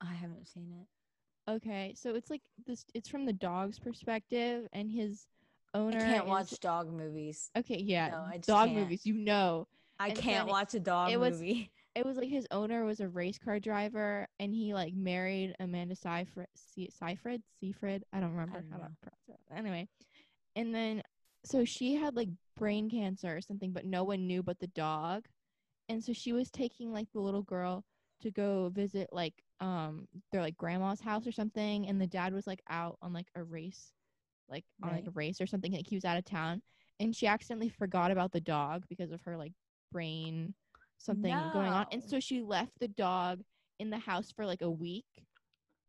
[0.00, 1.50] I haven't seen it.
[1.50, 5.26] Okay, so it's like this it's from the dog's perspective and his
[5.74, 7.50] owner I can't is- watch dog movies.
[7.56, 8.08] Okay, yeah.
[8.10, 8.80] No, I just dog can't.
[8.80, 9.66] movies, you know.
[9.98, 11.70] I And can't watch a dog it was- movie.
[11.94, 15.96] It was like his owner was a race car driver and he like married Amanda
[15.96, 18.04] Seyfried Se- Seyfried Seyfried.
[18.12, 19.40] I don't remember don't how to pronounce it.
[19.52, 19.88] Anyway.
[20.54, 21.02] And then
[21.44, 25.26] so she had like brain cancer or something, but no one knew but the dog.
[25.88, 27.84] And so she was taking like the little girl
[28.20, 32.46] to go visit like um their like grandma's house or something and the dad was
[32.46, 33.92] like out on like a race
[34.48, 36.62] like on like a race or something like he was out of town
[37.00, 39.52] and she accidentally forgot about the dog because of her like
[39.92, 40.54] brain
[40.98, 43.40] something going on and so she left the dog
[43.78, 45.04] in the house for like a week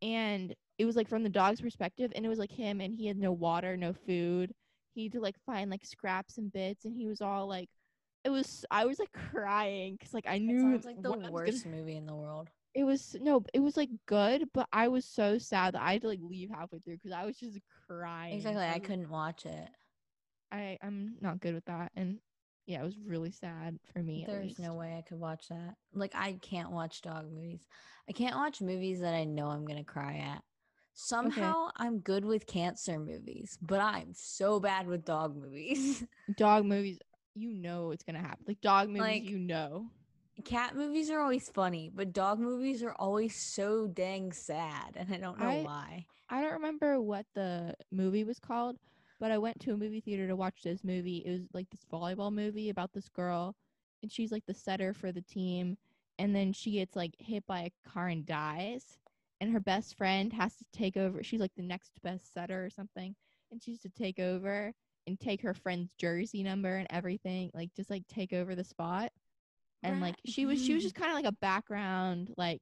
[0.01, 3.05] and it was like from the dog's perspective and it was like him and he
[3.07, 4.51] had no water no food.
[4.95, 7.70] He had to like find like scraps and bits and he was all like
[8.26, 11.20] it was i was like crying because like i knew It sounds like the was
[11.22, 12.49] gonna- worst movie in the world.
[12.74, 16.01] It was no it was like good but i was so sad that i had
[16.01, 18.63] to like leave halfway through because i was just crying Exactly.
[18.63, 19.70] I couldn't watch it.
[20.51, 22.20] i i'm not good with that and
[22.65, 25.76] yeah it was really sad for me There's no way I could watch that.
[25.93, 27.65] Like I can't watch dog movies.
[28.07, 30.43] I can't watch movies that I know I'm gonna cry at.
[30.93, 36.03] Somehow I'm good with cancer movies, but I'm so bad with dog movies.
[36.36, 36.99] dog movies
[37.34, 39.88] you know it's gonna happen like dog movies Like, you know
[40.46, 45.18] Cat movies are always funny, but dog movies are always so dang sad, and I
[45.18, 46.06] don't know I- why.
[46.30, 48.78] I don't remember what the movie was called,
[49.20, 51.24] but I went to a movie theater to watch this movie.
[51.26, 53.56] It was like this volleyball movie about this girl,
[54.04, 55.78] and she's like the setter for the team,
[56.20, 59.00] and then she gets like hit by a car and dies,
[59.42, 61.24] and her best friend has to take over.
[61.24, 63.16] She's like the next best setter or something,
[63.52, 64.74] and she's to take over
[65.08, 69.12] and take her friend's jersey number and everything, like just like take over the spot.
[69.84, 71.03] And like she was, she was just mm-hmm.
[71.03, 72.61] kind of like a background, like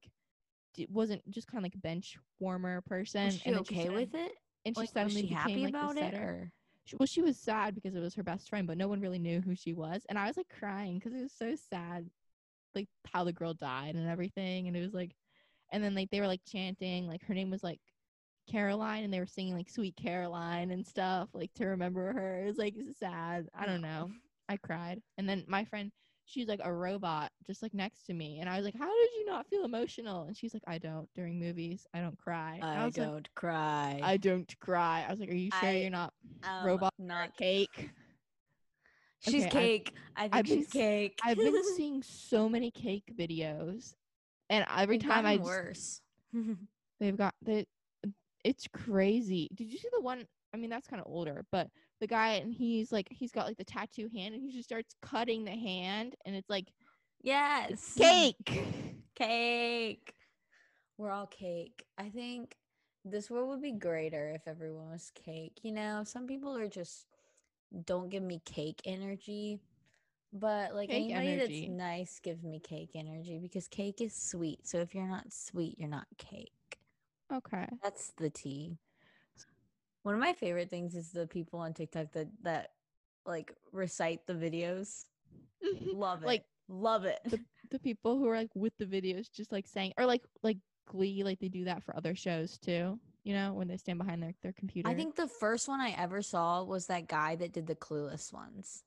[0.74, 3.26] d- wasn't just kind of like a bench warmer person.
[3.26, 4.32] Was she and okay sudden- with it?
[4.64, 6.14] and she Like, suddenly she became happy like about the it?
[6.14, 6.52] Or?
[6.84, 9.18] She- Well, she was sad because it was her best friend, but no one really
[9.18, 12.08] knew who she was, and I was like crying because it was so sad,
[12.74, 15.12] like how the girl died and everything, and it was like,
[15.72, 17.80] and then like they were like chanting, like her name was like
[18.50, 22.42] Caroline, and they were singing like "Sweet Caroline" and stuff, like to remember her.
[22.42, 23.48] It was like sad.
[23.54, 24.10] I don't know.
[24.48, 25.90] I cried, and then my friend.
[26.30, 29.10] She's like a robot, just like next to me, and I was like, "How did
[29.18, 31.86] you not feel emotional?" And she's like, "I don't during movies.
[31.94, 33.98] I don't cry." And I, don't cry.
[34.02, 35.06] I don't cry.
[35.08, 36.12] I was like, "Are you sure I- you're not
[36.44, 37.90] um, robot not cake?"
[39.20, 39.92] She's Okay, I've- cake.
[40.16, 41.18] i think I've been she's s- cake.
[41.24, 43.94] I've been seeing so many cake videos,
[44.50, 46.00] and every They've time I just- worse.
[47.00, 47.66] they've got they,
[48.44, 49.48] it's crazy.
[49.54, 50.26] Did you see the one?
[50.54, 51.68] I mean, that's kind of older, but
[52.00, 54.94] the guy and he's like he's got like the tattoo hand, and he just starts
[55.02, 56.68] cutting the hand, and it's like
[57.22, 57.94] yes.
[57.96, 58.62] cake.
[59.14, 60.14] Cake.
[60.96, 61.84] We're all cake.
[61.96, 62.56] I think
[63.04, 65.58] this world would be greater if everyone was cake.
[65.62, 67.06] You know, some people are just
[67.84, 69.60] don't give me cake energy.
[70.32, 71.60] But like Cake anybody energy.
[71.60, 74.66] that's nice gives me cake energy because cake is sweet.
[74.66, 76.52] So if you're not sweet, you're not cake.
[77.32, 77.66] Okay.
[77.82, 78.76] That's the tea.
[80.02, 82.70] One of my favorite things is the people on TikTok that that
[83.26, 85.04] like recite the videos.
[85.64, 85.96] Mm-hmm.
[85.96, 86.26] Love it.
[86.26, 87.20] Like, love it.
[87.26, 87.40] the,
[87.70, 91.22] the people who are like with the videos, just like saying, or like like Glee,
[91.22, 92.98] like they do that for other shows too.
[93.24, 94.88] You know, when they stand behind their their computer.
[94.88, 98.32] I think the first one I ever saw was that guy that did the clueless
[98.32, 98.84] ones.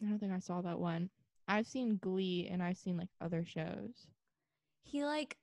[0.00, 1.10] I don't think I saw that one.
[1.48, 4.06] I've seen Glee and I've seen like other shows.
[4.82, 5.36] He like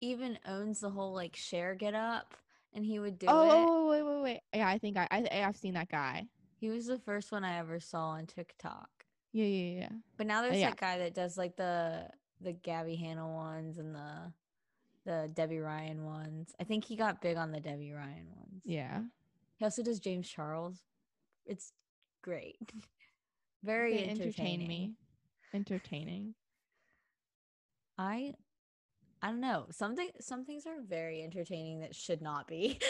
[0.00, 2.34] even owns the whole like Cher get up
[2.76, 3.50] and he would do oh, it.
[3.52, 4.40] oh, wait, wait, wait.
[4.54, 6.26] Yeah, I think I, I I've seen that guy.
[6.60, 8.88] He was the first one I ever saw on TikTok.
[9.32, 9.88] Yeah, yeah, yeah.
[10.16, 10.68] But now oh, there's yeah.
[10.68, 12.08] that guy that does like the
[12.42, 14.32] the Gabbie Hanna ones and the
[15.06, 16.54] the Debby Ryan ones.
[16.60, 18.62] I think he got big on the Debby Ryan ones.
[18.64, 19.00] Yeah.
[19.56, 20.82] He also does James Charles.
[21.46, 21.72] It's
[22.22, 22.58] great.
[23.64, 24.26] Very They entertaining.
[24.26, 24.92] entertain me.
[25.54, 26.34] Entertaining.
[27.96, 28.34] I
[29.22, 29.66] I don't know.
[29.70, 32.78] Something some things are very entertaining that should not be.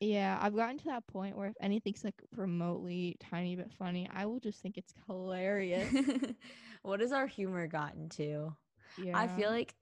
[0.00, 4.26] Yeah, I've gotten to that point where if anything's like remotely tiny bit funny, I
[4.26, 5.88] will just think it's hilarious.
[6.82, 8.54] what has our humor gotten to?
[9.02, 9.16] Yeah.
[9.16, 9.74] I feel like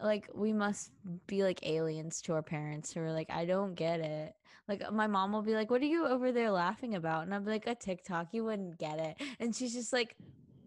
[0.00, 0.90] like we must
[1.26, 4.34] be like aliens to our parents who are like, I don't get it.
[4.68, 7.24] Like uh, my mom will be like, What are you over there laughing about?
[7.24, 9.16] And I'm like, a TikTok, you wouldn't get it.
[9.40, 10.16] And she's just like,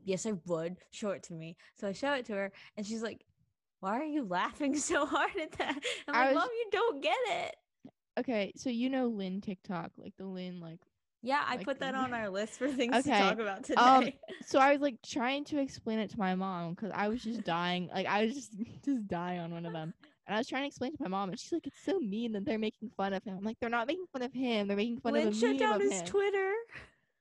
[0.03, 0.77] Yes, I would.
[0.91, 1.57] Show it to me.
[1.75, 3.23] So I show it to her and she's like,
[3.79, 5.79] Why are you laughing so hard at that?
[6.07, 7.55] I'm I like, was- Mom, you don't get it.
[8.19, 10.79] Okay, so you know Lynn TikTok, like the Lynn like
[11.21, 13.81] Yeah, I Like, put that on our list for things to talk about today.
[13.81, 14.09] um,
[14.45, 17.43] so I was like trying to explain it to my mom because I was just
[17.43, 17.89] dying.
[17.93, 18.51] Like I was just
[18.85, 19.93] just dying on one of them.
[20.27, 22.33] And I was trying to explain to my mom, and she's like, "It's so mean
[22.33, 24.67] that they're making fun of him." I'm like, "They're not making fun of him.
[24.67, 26.53] They're making fun Lynn of a shut down his him." Twitter.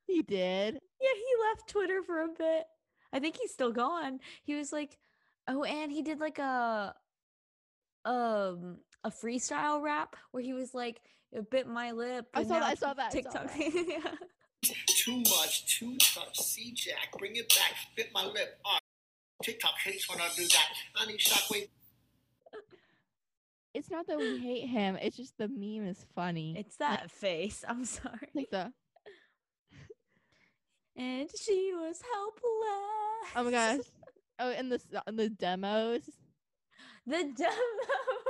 [0.07, 0.75] he did.
[1.01, 2.65] Yeah, he left Twitter for a bit.
[3.13, 4.19] I think he's still gone.
[4.43, 4.99] He was like,
[5.49, 6.95] oh, and he did like a
[8.05, 11.01] um a freestyle rap where he was like,
[11.33, 13.47] "It bit my lip." I saw that, I saw that, I saw TikTok.
[13.49, 13.59] that.
[13.89, 14.73] yeah.
[14.89, 16.39] Too much, too touch.
[16.41, 17.75] See Jack, bring it back.
[17.97, 18.59] Bit my lip.
[18.67, 18.79] Ah,
[19.43, 20.69] TikTok hates when I do that.
[20.97, 21.69] I need shockwave.
[23.75, 24.97] It's not that we hate him.
[25.01, 26.57] It's just the meme is funny.
[26.59, 27.65] It's that face.
[27.69, 28.29] I'm sorry.
[28.35, 28.73] like the
[30.97, 33.37] and she was helpless.
[33.37, 33.87] oh my gosh.
[34.39, 36.03] Oh, and the and the demos.
[37.07, 37.53] The demo.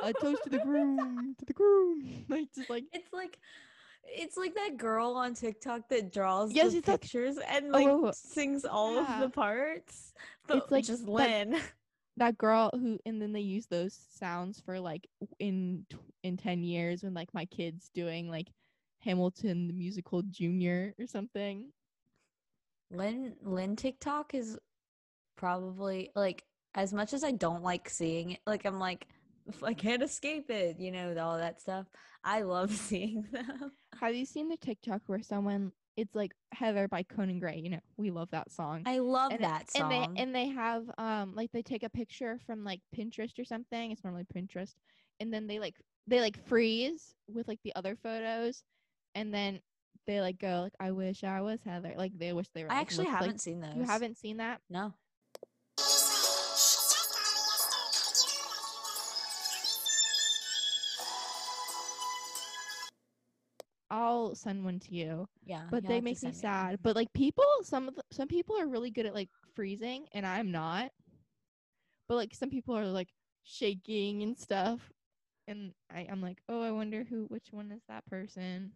[0.04, 2.24] A toast to the groom, to the groom.
[2.28, 3.38] Like just like It's like
[4.04, 7.86] it's like that girl on TikTok that draws Yes, the that- pictures and Oh, like
[7.86, 8.10] whoa.
[8.14, 10.12] sings all of the parts.
[10.46, 11.56] But It's like just that- Lynn.
[12.16, 15.06] that girl who and then they use those sounds for like
[15.38, 15.84] in
[16.24, 18.48] in 10 years when like my kids doing like
[19.00, 21.70] hamilton the musical junior or something
[22.90, 24.58] Lynn Lynn TikTok is
[25.38, 29.06] probably like as much as I don't like seeing it, like I'm like
[29.62, 31.86] I can't escape it, you know, all that stuff.
[32.22, 33.72] I love seeing them.
[33.98, 37.80] have you seen the tiktok where someone it's like heather by conan gray you know
[37.96, 39.92] we love that song I love and, that song.
[39.92, 43.44] and they and they have um like they take a picture from like pinterest or
[43.44, 44.74] something it's normally pinterest
[45.18, 45.74] and then they like
[46.06, 48.62] they like freeze with like the other photos
[49.16, 49.60] and then
[50.06, 52.74] they like go like i wish i was heather like they wish they were I
[52.74, 53.76] like, actually looked haven't like, seen those.
[53.76, 54.94] you haven't seen that No.
[64.34, 65.28] Send one to you.
[65.44, 65.62] Yeah.
[65.70, 66.78] But they make me sad.
[66.82, 70.26] But like people, some of the, some people are really good at like freezing, and
[70.26, 70.90] I'm not.
[72.08, 73.08] But like some people are like
[73.44, 74.80] shaking and stuff,
[75.46, 78.72] and I, I'm like, oh, I wonder who, which one is that person?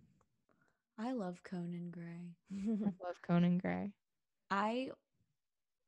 [0.98, 2.34] I love Conan Gray.
[2.53, 3.92] I love Conan Gray.
[4.50, 4.90] I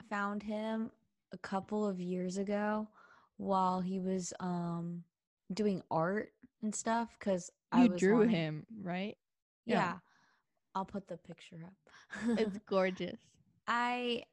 [0.08, 0.90] found him
[1.32, 2.88] a couple of years ago
[3.36, 5.02] while he was um
[5.52, 6.30] doing art
[6.62, 9.16] and stuff because I drew wanting- him, right?
[9.66, 9.76] Yeah.
[9.76, 9.98] yeah.
[10.74, 12.38] I'll put the picture up.
[12.38, 13.18] It's gorgeous.
[13.66, 14.24] I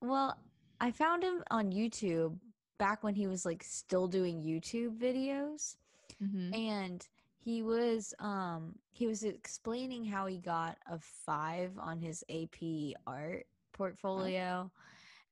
[0.00, 0.36] well,
[0.80, 2.38] I found him on YouTube
[2.78, 5.76] back when he was like still doing YouTube videos
[6.20, 7.06] hmm and
[7.38, 13.46] he was um he was explaining how he got a 5 on his AP art
[13.72, 14.70] portfolio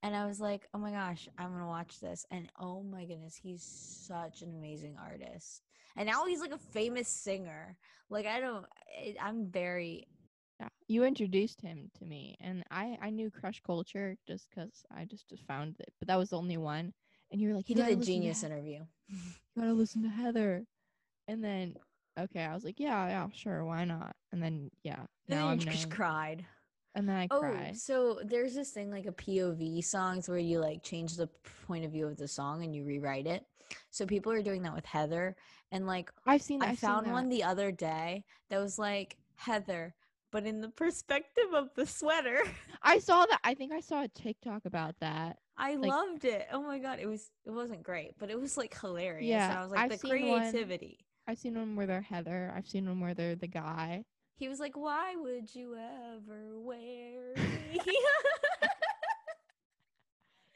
[0.02, 3.04] and I was like, "Oh my gosh, I'm going to watch this." And oh my
[3.04, 5.62] goodness, he's such an amazing artist.
[6.00, 7.76] And now he's like a famous singer.
[8.08, 8.64] Like I don't
[9.20, 10.06] I'm very
[10.58, 15.04] Yeah, you introduced him to me, and I I knew Crush Culture just because I
[15.04, 16.94] just, just found it, but that was the only one.
[17.30, 18.80] And you were like, he "You did a genius interview.
[19.56, 20.64] You gotta listen to Heather,
[21.28, 21.74] and then
[22.18, 24.16] okay, I was like, yeah, yeah, sure, why not?
[24.32, 25.96] And then yeah, now I'm just known.
[25.96, 26.46] cried.
[26.94, 27.72] And then I Oh, cry.
[27.72, 31.28] so there's this thing like a POV songs where you like change the
[31.66, 33.44] point of view of the song and you rewrite it.
[33.90, 35.36] So people are doing that with Heather,
[35.70, 36.62] and like I've seen.
[36.62, 37.12] I I've found that.
[37.12, 39.94] one the other day that was like Heather,
[40.32, 42.42] but in the perspective of the sweater.
[42.82, 43.38] I saw that.
[43.44, 45.38] I think I saw a TikTok about that.
[45.56, 46.48] I Like- loved it.
[46.52, 49.26] Oh my god, it was it wasn't great, but it was like hilarious.
[49.28, 50.98] Yeah, and I was like I've the seen one- creativity.
[51.28, 52.52] I've seen one where they're Heather.
[52.56, 54.04] I've seen one where they're the guy.
[54.40, 57.78] He was like, "Why would you ever wear me?"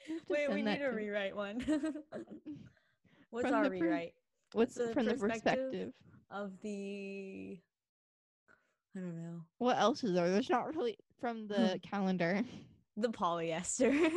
[0.06, 1.60] You have to Wait, we need to rewrite one.
[3.30, 4.14] What's From our per- rewrite?
[4.52, 5.70] What's the from the perspective?
[5.70, 5.92] perspective?
[6.30, 7.58] of the
[8.96, 9.40] I don't know.
[9.58, 10.30] What else is there?
[10.30, 12.42] There's not really from the calendar.
[12.96, 14.10] The polyester.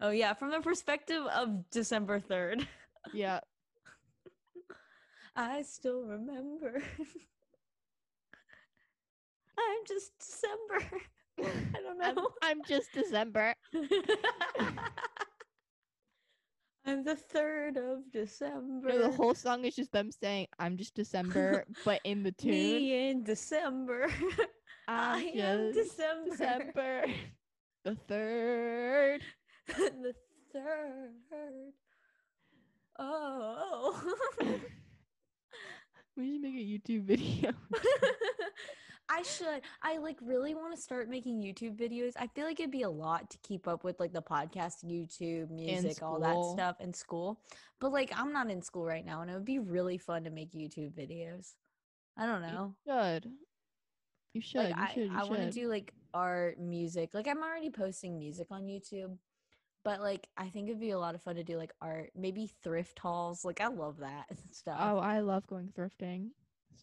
[0.00, 2.66] oh yeah, from the perspective of December 3rd.
[3.14, 3.40] yeah.
[5.36, 6.82] I still remember.
[9.58, 11.02] I'm just December.
[11.74, 12.28] I don't I'm, know.
[12.42, 13.54] I'm just December.
[16.86, 18.88] I'm the 3rd of December.
[18.88, 22.52] No, the whole song is just them saying "I'm just December," but in the tune,
[22.52, 24.08] Me in December.
[24.88, 26.30] I I'm December.
[26.30, 27.06] December,
[27.84, 29.20] the third.
[29.66, 30.14] the
[30.52, 31.72] third.
[32.98, 34.00] Oh.
[36.16, 37.52] We should make a YouTube video.
[39.08, 39.60] I should.
[39.82, 42.12] I like really want to start making YouTube videos.
[42.18, 45.50] I feel like it'd be a lot to keep up with like the podcast, YouTube,
[45.50, 47.40] music, all that stuff in school.
[47.80, 50.30] But like I'm not in school right now and it would be really fun to
[50.30, 51.52] make YouTube videos.
[52.16, 52.74] I don't know.
[52.86, 53.32] You should.
[54.34, 54.70] You should.
[54.70, 55.12] like you I, should.
[55.12, 57.10] You I want to do like art, music.
[57.14, 59.16] Like I'm already posting music on YouTube.
[59.86, 62.50] But like I think it'd be a lot of fun to do like art, maybe
[62.62, 63.44] thrift hauls.
[63.44, 64.78] Like I love that stuff.
[64.80, 66.30] Oh, I love going thrifting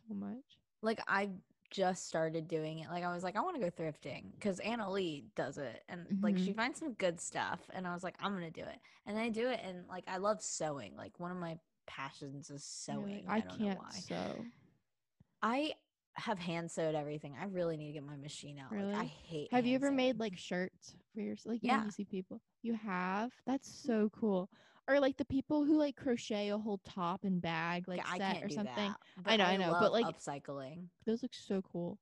[0.08, 0.60] so much.
[0.82, 1.30] like I
[1.70, 2.90] just started doing it.
[2.90, 6.38] Like I was like, I want to go thrifting because Annalie does it, and like
[6.38, 6.56] she Mhm.
[6.56, 7.60] finds some good stuff.
[7.74, 10.18] And I was like, I'm gonna do it, and I do it, and like I
[10.18, 10.96] love sewing.
[10.96, 13.26] Like one of my passions is Really, sewing.
[13.28, 14.46] I, I, don't know can't sew.
[15.42, 15.74] I
[16.16, 17.36] have hand sewed everything.
[17.40, 18.76] I really need to get my machine out.
[18.76, 19.50] Like I hate.
[19.52, 21.86] Have you ever made like shirts for your like you know Yeah.
[21.86, 22.42] you see people?
[22.62, 23.32] You have?
[23.46, 23.86] That's mm.
[23.86, 24.50] so cool.
[24.88, 28.34] Or like the people who like crochet a whole top and bag like I set
[28.34, 28.76] can't or something.
[28.76, 30.88] that, I know, I know, but, like, upcycling.
[31.06, 31.98] Those look so cool.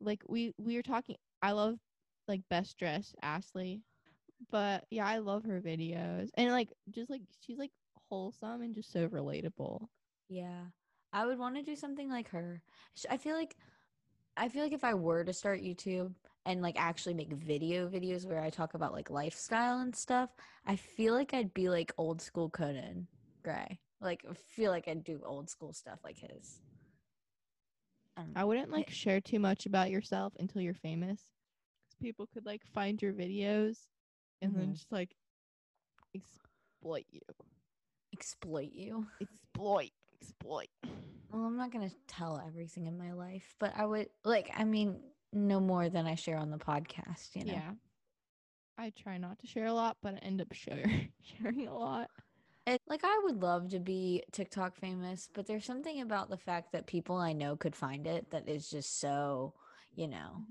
[0.00, 1.78] Like we we were talking I love
[2.26, 3.82] like best dressed Ashley.
[4.50, 6.30] But yeah, I love her videos.
[6.34, 7.72] And like just like she's like
[8.08, 9.86] wholesome and just so relatable.
[10.28, 10.64] Yeah.
[11.14, 12.60] I would want to do something like her.
[13.08, 13.56] I feel like
[14.36, 16.12] I feel like if I were to start YouTube
[16.44, 20.30] and like actually make video videos where I talk about like lifestyle and stuff,
[20.66, 23.06] I feel like I'd be like old school Conan
[23.44, 23.78] Gray.
[24.00, 26.58] Like I feel like I'd do old school stuff like his.
[28.16, 31.20] Um, I wouldn't like share too much about yourself until you're famous.
[31.86, 33.86] Cuz people could like find your videos
[34.42, 34.74] and then Mhm.
[34.74, 35.14] just like
[36.12, 37.20] exploit you.
[38.12, 39.06] exploit you.
[39.20, 39.92] Exploit.
[40.24, 40.68] Exploit.
[41.30, 44.64] Well, I'm not going to tell everything in my life, but I would like I
[44.64, 45.00] mean
[45.32, 47.52] no more than I share on the podcast, you know.
[47.52, 47.72] Yeah.
[48.78, 50.90] I try not to share a lot, but I end up share-
[51.22, 52.08] sharing a lot.
[52.66, 56.72] It, like I would love to be TikTok famous, but there's something about the fact
[56.72, 59.54] that people I know could find it that is just so,
[59.94, 60.44] you know,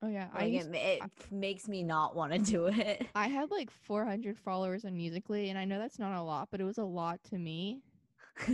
[0.00, 3.06] Oh yeah, I used, it, it f- makes me not want to do it.
[3.14, 6.60] I had like 400 followers on Musical.ly, and I know that's not a lot, but
[6.60, 7.82] it was a lot to me.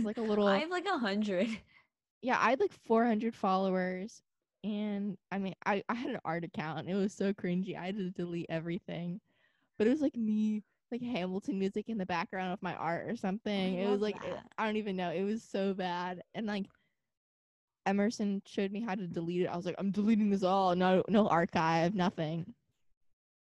[0.03, 1.49] Like a little, I have like a hundred.
[2.21, 4.21] yeah, I had like 400 followers,
[4.63, 7.77] and I mean, I I had an art account, it was so cringy.
[7.77, 9.19] I had to delete everything,
[9.77, 13.11] but it was like me, like Hamilton music in the background of my art or
[13.11, 13.75] oh, something.
[13.75, 15.11] it was like it- I don't even know.
[15.11, 16.65] It was so bad, and like
[17.85, 19.47] Emerson showed me how to delete it.
[19.47, 20.75] I was like, I'm deleting this all.
[20.75, 22.53] No, no archive, nothing.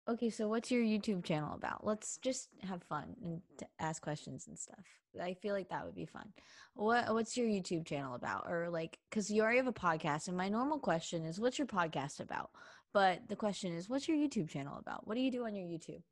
[0.07, 1.87] Okay, so what's your YouTube channel about?
[1.87, 3.41] Let's just have fun and
[3.81, 4.85] ask questions and stuff.
[5.21, 6.33] I feel like that would be fun.
[6.75, 8.45] What What's your YouTube channel about?
[8.47, 11.67] Or like, because you already have a podcast, and my normal question is, "What's your
[11.67, 12.51] podcast about?"
[12.93, 15.07] But the question is, "What's your YouTube channel about?
[15.07, 16.03] What do you do on your YouTube?"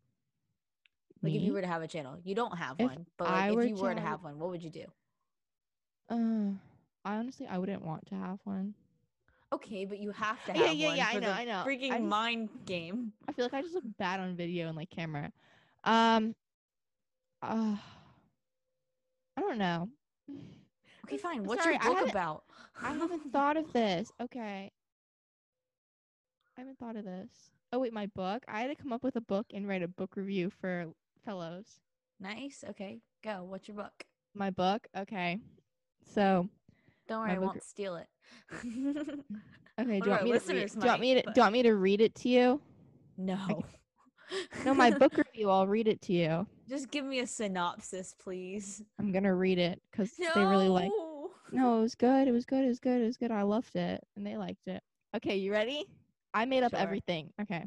[1.22, 3.53] Like, if you were to have a channel, you don't have If one, but like,
[3.57, 4.86] if you were to have one, what would you do?
[6.09, 6.55] Uh,
[7.05, 8.74] I honestly, I wouldn't want to have one.
[9.53, 11.61] Okay, but you have to have Yeah, yeah, yeah, I know, I know.
[11.61, 13.12] I freaking just- mind game.
[13.28, 15.30] I feel like I just look bad on video and like camera.
[15.84, 16.34] Um,
[17.42, 17.76] uh,
[19.36, 19.88] I don't know.
[21.05, 21.38] Okay, fine.
[21.38, 22.44] I'm What's sorry, your I book haven't- about?
[22.80, 24.11] I haven't thought of this.
[24.20, 24.70] Okay.
[26.57, 27.28] I haven't thought of this.
[27.72, 28.44] Oh wait, my book.
[28.48, 30.86] I had to come up with a book and write a book review for
[31.24, 31.80] fellows.
[32.20, 32.64] Nice.
[32.70, 33.42] Okay, go.
[33.42, 33.92] What's your book?
[34.34, 34.86] My book.
[34.96, 35.38] Okay.
[36.14, 36.48] So
[37.09, 38.07] Don't worry, I won't steal it.
[39.80, 41.52] okay, do you want me to read, do you want me to do you want
[41.52, 42.60] me to read it to you?
[43.16, 43.62] no.
[44.64, 45.50] No, my book review.
[45.50, 46.46] I'll read it to you.
[46.66, 48.82] Just give me a synopsis, please.
[48.98, 50.30] I'm gonna read it because No.
[50.34, 50.90] they really like.
[51.50, 52.28] No, it was good.
[52.28, 52.64] It was good.
[52.64, 53.02] It was good.
[53.02, 53.30] It was good.
[53.30, 54.82] I loved it, and they liked it.
[55.14, 55.84] Okay, you ready?
[56.32, 56.78] I made up Sure.
[56.78, 57.30] everything.
[57.42, 57.66] Okay.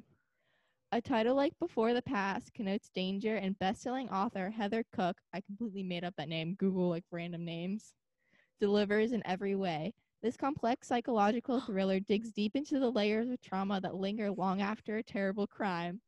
[0.92, 5.84] A title like Before the Past connotes danger, and best-selling author Heather Cook, I completely
[5.84, 6.56] made up that name.
[6.56, 7.94] Google like random names.
[8.60, 9.94] Delivers in every way.
[10.26, 14.98] This complex psychological thriller digs deep into the layers of trauma that linger long after
[14.98, 16.02] a terrible crime.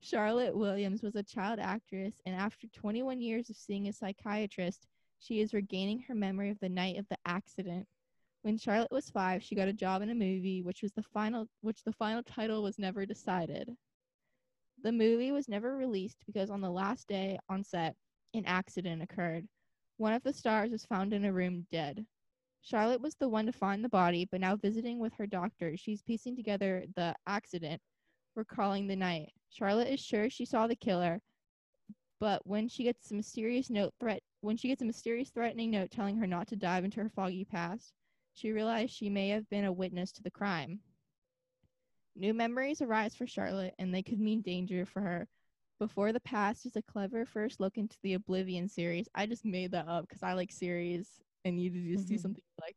[0.00, 4.88] Charlotte Williams was a child actress, and after 21 years of seeing a psychiatrist,
[5.20, 7.86] she is regaining her memory of the night of the accident.
[8.42, 11.46] When Charlotte was five, she got a job in a movie, which was the final,
[11.60, 13.70] which the final title was never decided.
[14.82, 17.94] The movie was never released because on the last day on set,
[18.34, 19.46] an accident occurred.
[19.96, 22.04] One of the stars was found in a room dead.
[22.62, 26.02] Charlotte was the one to find the body, but now visiting with her doctor, she's
[26.02, 27.80] piecing together the accident,
[28.36, 29.32] recalling the night.
[29.48, 31.20] Charlotte is sure she saw the killer,
[32.20, 35.90] but when she gets a mysterious note threat when she gets a mysterious threatening note
[35.90, 37.92] telling her not to dive into her foggy past,
[38.32, 40.80] she realized she may have been a witness to the crime.
[42.16, 45.28] New memories arise for Charlotte, and they could mean danger for her.
[45.78, 49.08] Before the Past is a clever first look into the Oblivion series.
[49.14, 52.20] I just made that up because I like series and you to just do Mhm.
[52.22, 52.76] something like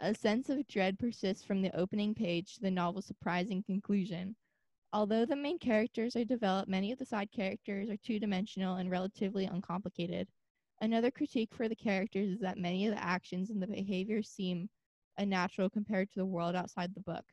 [0.00, 4.36] a sense of dread persists from the opening page to the novel's surprising conclusion.
[4.92, 8.90] Although the main characters are developed, many of the side characters are two dimensional and
[8.90, 10.28] relatively uncomplicated.
[10.80, 14.70] Another critique for the characters is that many of the actions and the behaviors seem
[15.18, 17.24] unnatural compared to the world outside the book.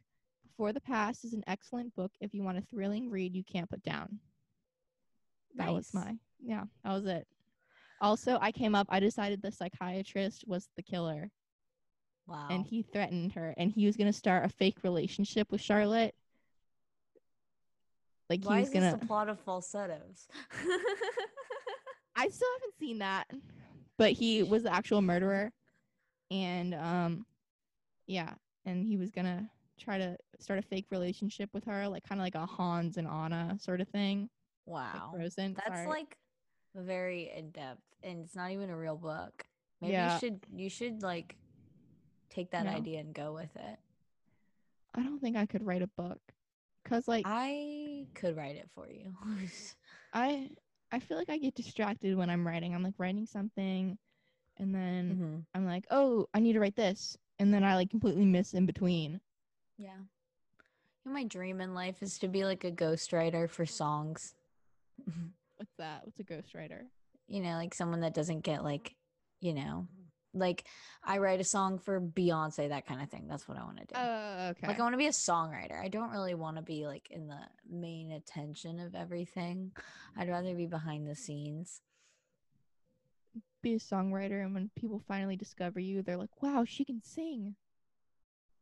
[0.43, 3.70] Before the Past is an excellent book if you want a thrilling read you can't
[3.70, 4.20] put down.
[5.55, 7.28] That was my yeah, that was it.
[8.06, 11.32] Also, I came up, I decided the psychiatrist was the killer
[12.28, 12.47] Wow.
[12.51, 16.14] and he threatened her and he was going to start a fake relationship with Charlotte.
[18.30, 20.28] Like Why he was is going this to the plot of falsettos?
[22.16, 23.26] I still haven't seen that.
[23.97, 25.51] But he was the actual murderer
[26.30, 27.26] and um
[28.06, 28.34] yeah,
[28.66, 29.49] and he was going to
[29.80, 33.08] try to start a fake relationship with her like kind of like a Hans and
[33.08, 34.30] Anna sort of thing.
[34.68, 35.12] Like wow.
[35.16, 35.56] Frozen.
[35.56, 35.88] That's Sorry.
[35.88, 36.18] like
[36.76, 39.45] very in depth and it's not even a real book.
[39.82, 40.13] Maybe Yeah.
[40.13, 41.36] you should you should like
[42.30, 42.71] take that No.
[42.71, 43.80] idea and go with it.
[44.93, 46.19] I don't think I could write a book
[46.86, 49.13] cuz like I could write it for you.
[50.13, 50.49] I
[50.91, 52.73] I feel like I get distracted when I'm writing.
[52.73, 53.97] I'm like writing something
[54.57, 55.45] and then Mhm.
[55.53, 58.65] I'm like, "Oh, I need to write this." And then I like completely miss in
[58.65, 59.19] between.
[59.78, 59.97] Yeah.
[59.97, 64.36] You know, my dream in life is to be like a ghostwriter for songs.
[65.66, 66.01] What's that?
[66.03, 66.84] What's a ghostwriter?
[67.28, 68.95] you know, like someone that doesn't get like,
[69.41, 69.88] you know,
[70.36, 70.66] like
[71.03, 73.26] I write a song for Beyonce, that kind of thing.
[73.28, 73.95] That's what I want to do.
[73.95, 74.68] Oh, okay.
[74.68, 75.84] Like I want to be a songwriter.
[75.84, 79.72] I don't really want to be like in the main attention of everything.
[80.16, 81.82] I'd rather be behind the scenes.
[83.63, 87.55] be a songwriter and when people finally discover you, they're like, "Wow, she can sing."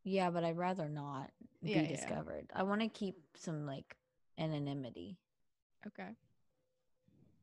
[0.04, 1.30] Yeah, but I'd rather not
[1.62, 1.86] be Yeah, yeah.
[1.86, 2.50] discovered.
[2.54, 3.96] I want to keep some like
[4.38, 5.18] anonymity.
[5.86, 6.08] Okay.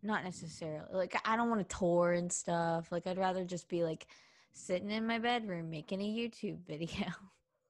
[0.03, 2.91] Not necessarily like I don't want to tour and stuff.
[2.91, 4.07] Like I'd rather just be like
[4.53, 7.07] sitting in my bedroom making a YouTube video.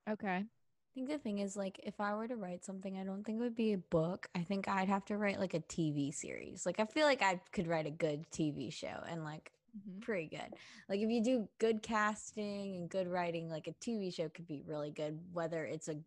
[0.10, 0.46] Okay.
[0.92, 3.40] I think the thing is like if I were to write something, I don't think
[3.40, 4.28] it would be a book.
[4.36, 6.66] I think I'd have to write like a TV series.
[6.66, 10.02] Like I feel like I could write a good TV show and like Mhm.
[10.02, 10.54] pretty good.
[10.90, 14.64] Like if you do good casting and good writing, like a TV show could be
[14.68, 15.98] really good whether it's a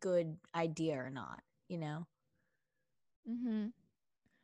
[0.00, 2.06] good idea or not, you know?
[3.26, 3.72] Mhm.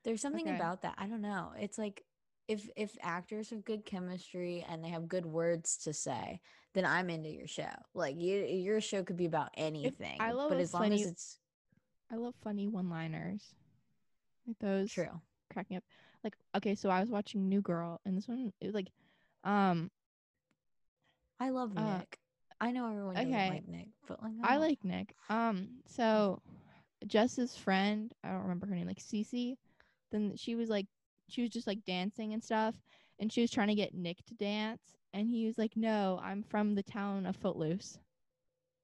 [0.05, 0.57] There's something Okay.
[0.57, 0.95] about that.
[0.99, 1.53] I don't know.
[1.59, 2.05] It's like
[2.49, 6.41] if if actors have good chemistry and they have good words to say,
[6.75, 7.71] then I'm into your show.
[7.95, 10.17] Like you, your show could be about anything.
[10.21, 11.39] I love but as long as it's
[12.11, 13.55] I love funny one-liners.
[14.47, 15.21] Like those true.
[15.53, 15.85] cracking up.
[16.25, 18.89] Like okay, so I was watching New Girl and this one it was like
[19.45, 19.91] um
[21.39, 22.19] I love Uh, Nick.
[22.61, 23.51] I know everyone doesn't okay.
[23.51, 25.15] like Nick, but like I don't- like Nick.
[25.29, 26.41] Um, so
[27.07, 29.57] Jess's friend, I don't remember her name, like Cece.
[30.13, 30.87] Then she was like,
[31.29, 32.77] she was just like dancing and stuff,
[33.19, 34.83] and she was trying to get Nick to dance,
[35.13, 37.99] and he was like, "No, I'm from the town of Footloose,"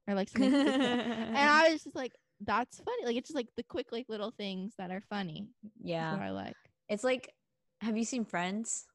[0.09, 0.53] or like something.
[0.53, 4.31] and I was just like, "That's funny." Like it's just like the quick like little
[4.31, 5.49] things that are funny.
[5.83, 6.13] Yeah.
[6.13, 6.57] what I like.
[6.89, 7.33] It's like,
[7.81, 8.87] have you seen Friends?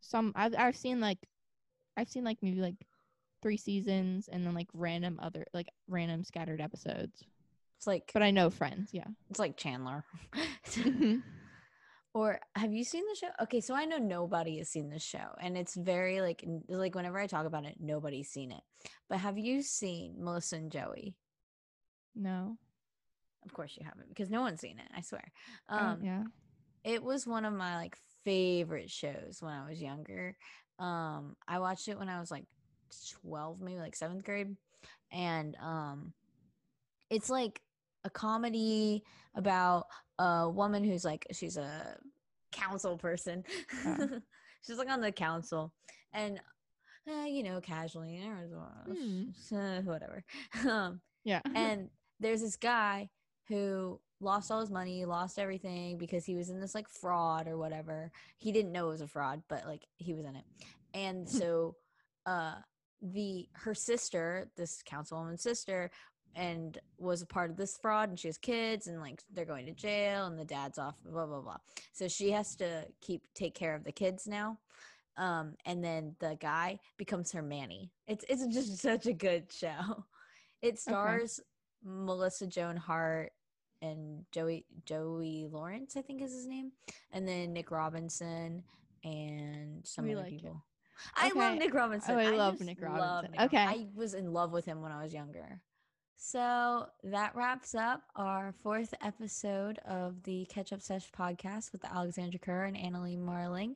[0.00, 1.18] Some I've I've seen like,
[1.96, 2.86] I've seen like maybe like
[3.42, 7.24] three seasons and then like random other like random scattered episodes.
[7.82, 9.08] It's like, But I know Friends, yeah.
[9.28, 10.04] it's like Chandler.
[10.66, 11.20] Mhm.
[12.14, 13.30] or have you seen the show?
[13.42, 17.18] Okay, so I know nobody has seen this show, and it's very like, like whenever
[17.18, 18.62] I talk about it, nobody's seen it.
[19.08, 21.16] But have you seen Melissa and Joey?
[22.14, 22.56] No.
[23.44, 24.86] Of course you haven't, because no one's seen it.
[24.96, 25.32] I swear.
[25.68, 26.22] Oh, Um, yeah.
[26.84, 30.36] it was one of my like favorite shows when I was younger.
[30.78, 32.44] Um, I watched it when I was like
[33.24, 34.56] 12, maybe like seventh grade.
[35.10, 36.12] And um
[37.10, 37.60] it's like
[38.04, 39.86] a comedy about
[40.18, 41.96] a woman who's like she's a
[42.52, 43.44] council person.
[44.64, 45.72] She's like on the council
[46.12, 46.40] and
[47.10, 48.20] uh, you know, casually,
[49.52, 50.22] uh, whatever.
[50.68, 51.40] Um, Yeah.
[51.54, 51.88] and
[52.20, 53.08] there's this guy
[53.48, 57.58] who lost all his money, lost everything because he was in this like fraud or
[57.58, 58.12] whatever.
[58.38, 60.44] He didn't know it was a fraud, but like he was in it.
[60.94, 61.74] And so
[62.26, 62.54] uh
[63.00, 65.90] the her sister, this councilwoman's sister,
[66.34, 69.66] and was a part of this fraud and she has kids and like they're going
[69.66, 71.58] to jail and the dad's off blah blah blah.
[71.92, 74.58] So she has to keep take care of the kids now
[75.18, 77.90] um and then the guy becomes her manny.
[78.06, 80.04] It's it's just such a good show.
[80.62, 81.40] It stars
[81.84, 83.32] melissa joan hart
[83.82, 86.70] and joey joey lawrence i think is his name
[87.10, 88.62] and then nick robinson
[89.02, 90.64] and some We other like people.
[91.16, 92.14] I love nick robinson.
[92.14, 93.30] Oh, I love love Nick Robinson.
[93.32, 93.64] Nick Rob- Okay.
[93.64, 95.60] i was in love with him when i was younger
[96.24, 102.38] So that wraps up our fourth episode of the Catch Up Sesh podcast with Alexandra
[102.38, 103.74] Kerr and Annalie Marling.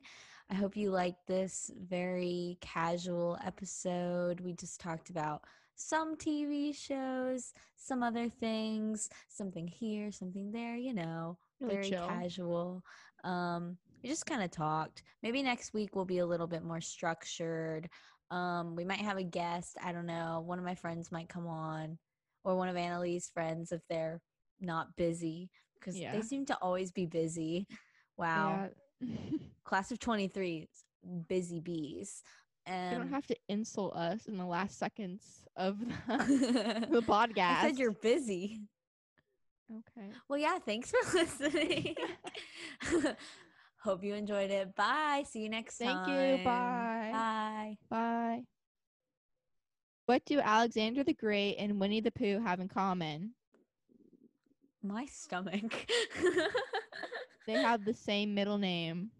[0.49, 4.39] I hope you liked this very casual episode.
[4.39, 5.43] We just talked about
[5.75, 12.07] some TV shows, some other things, something here, something there, you know, Really very chill.
[12.07, 12.81] casual.
[13.25, 15.03] Um, we just kind of talked.
[15.21, 17.89] Maybe next week we'll be a little bit more structured.
[18.31, 19.77] Um, we might have a guest.
[19.83, 20.43] I don't know.
[20.45, 21.97] One of my friends might come on,
[22.47, 24.21] or one of Annalie's friends if they're
[24.61, 26.13] not busy, because Yeah.
[26.13, 27.67] they seem to always be busy.
[28.17, 28.69] Wow,
[29.01, 29.07] Yeah.
[29.65, 30.69] class of 23
[31.27, 32.23] busy bees.
[32.65, 37.27] And you don't have to insult us in the last seconds of the, the I
[37.27, 37.61] podcast.
[37.61, 38.61] said you're busy.
[39.69, 40.09] okay.
[40.29, 41.95] Well, yeah, thanks for listening.
[43.83, 44.73] Hope you enjoyed it.
[44.75, 45.23] Bye.
[45.29, 46.05] See you next Thank time.
[46.05, 46.45] Thank you.
[46.45, 47.09] Bye.
[47.11, 47.77] Bye.
[47.89, 48.56] Bye.
[50.07, 53.33] What do Alexander the Great and Winnie the Pooh have in common?
[54.81, 55.85] My stomach.
[57.45, 59.11] They have the same middle name.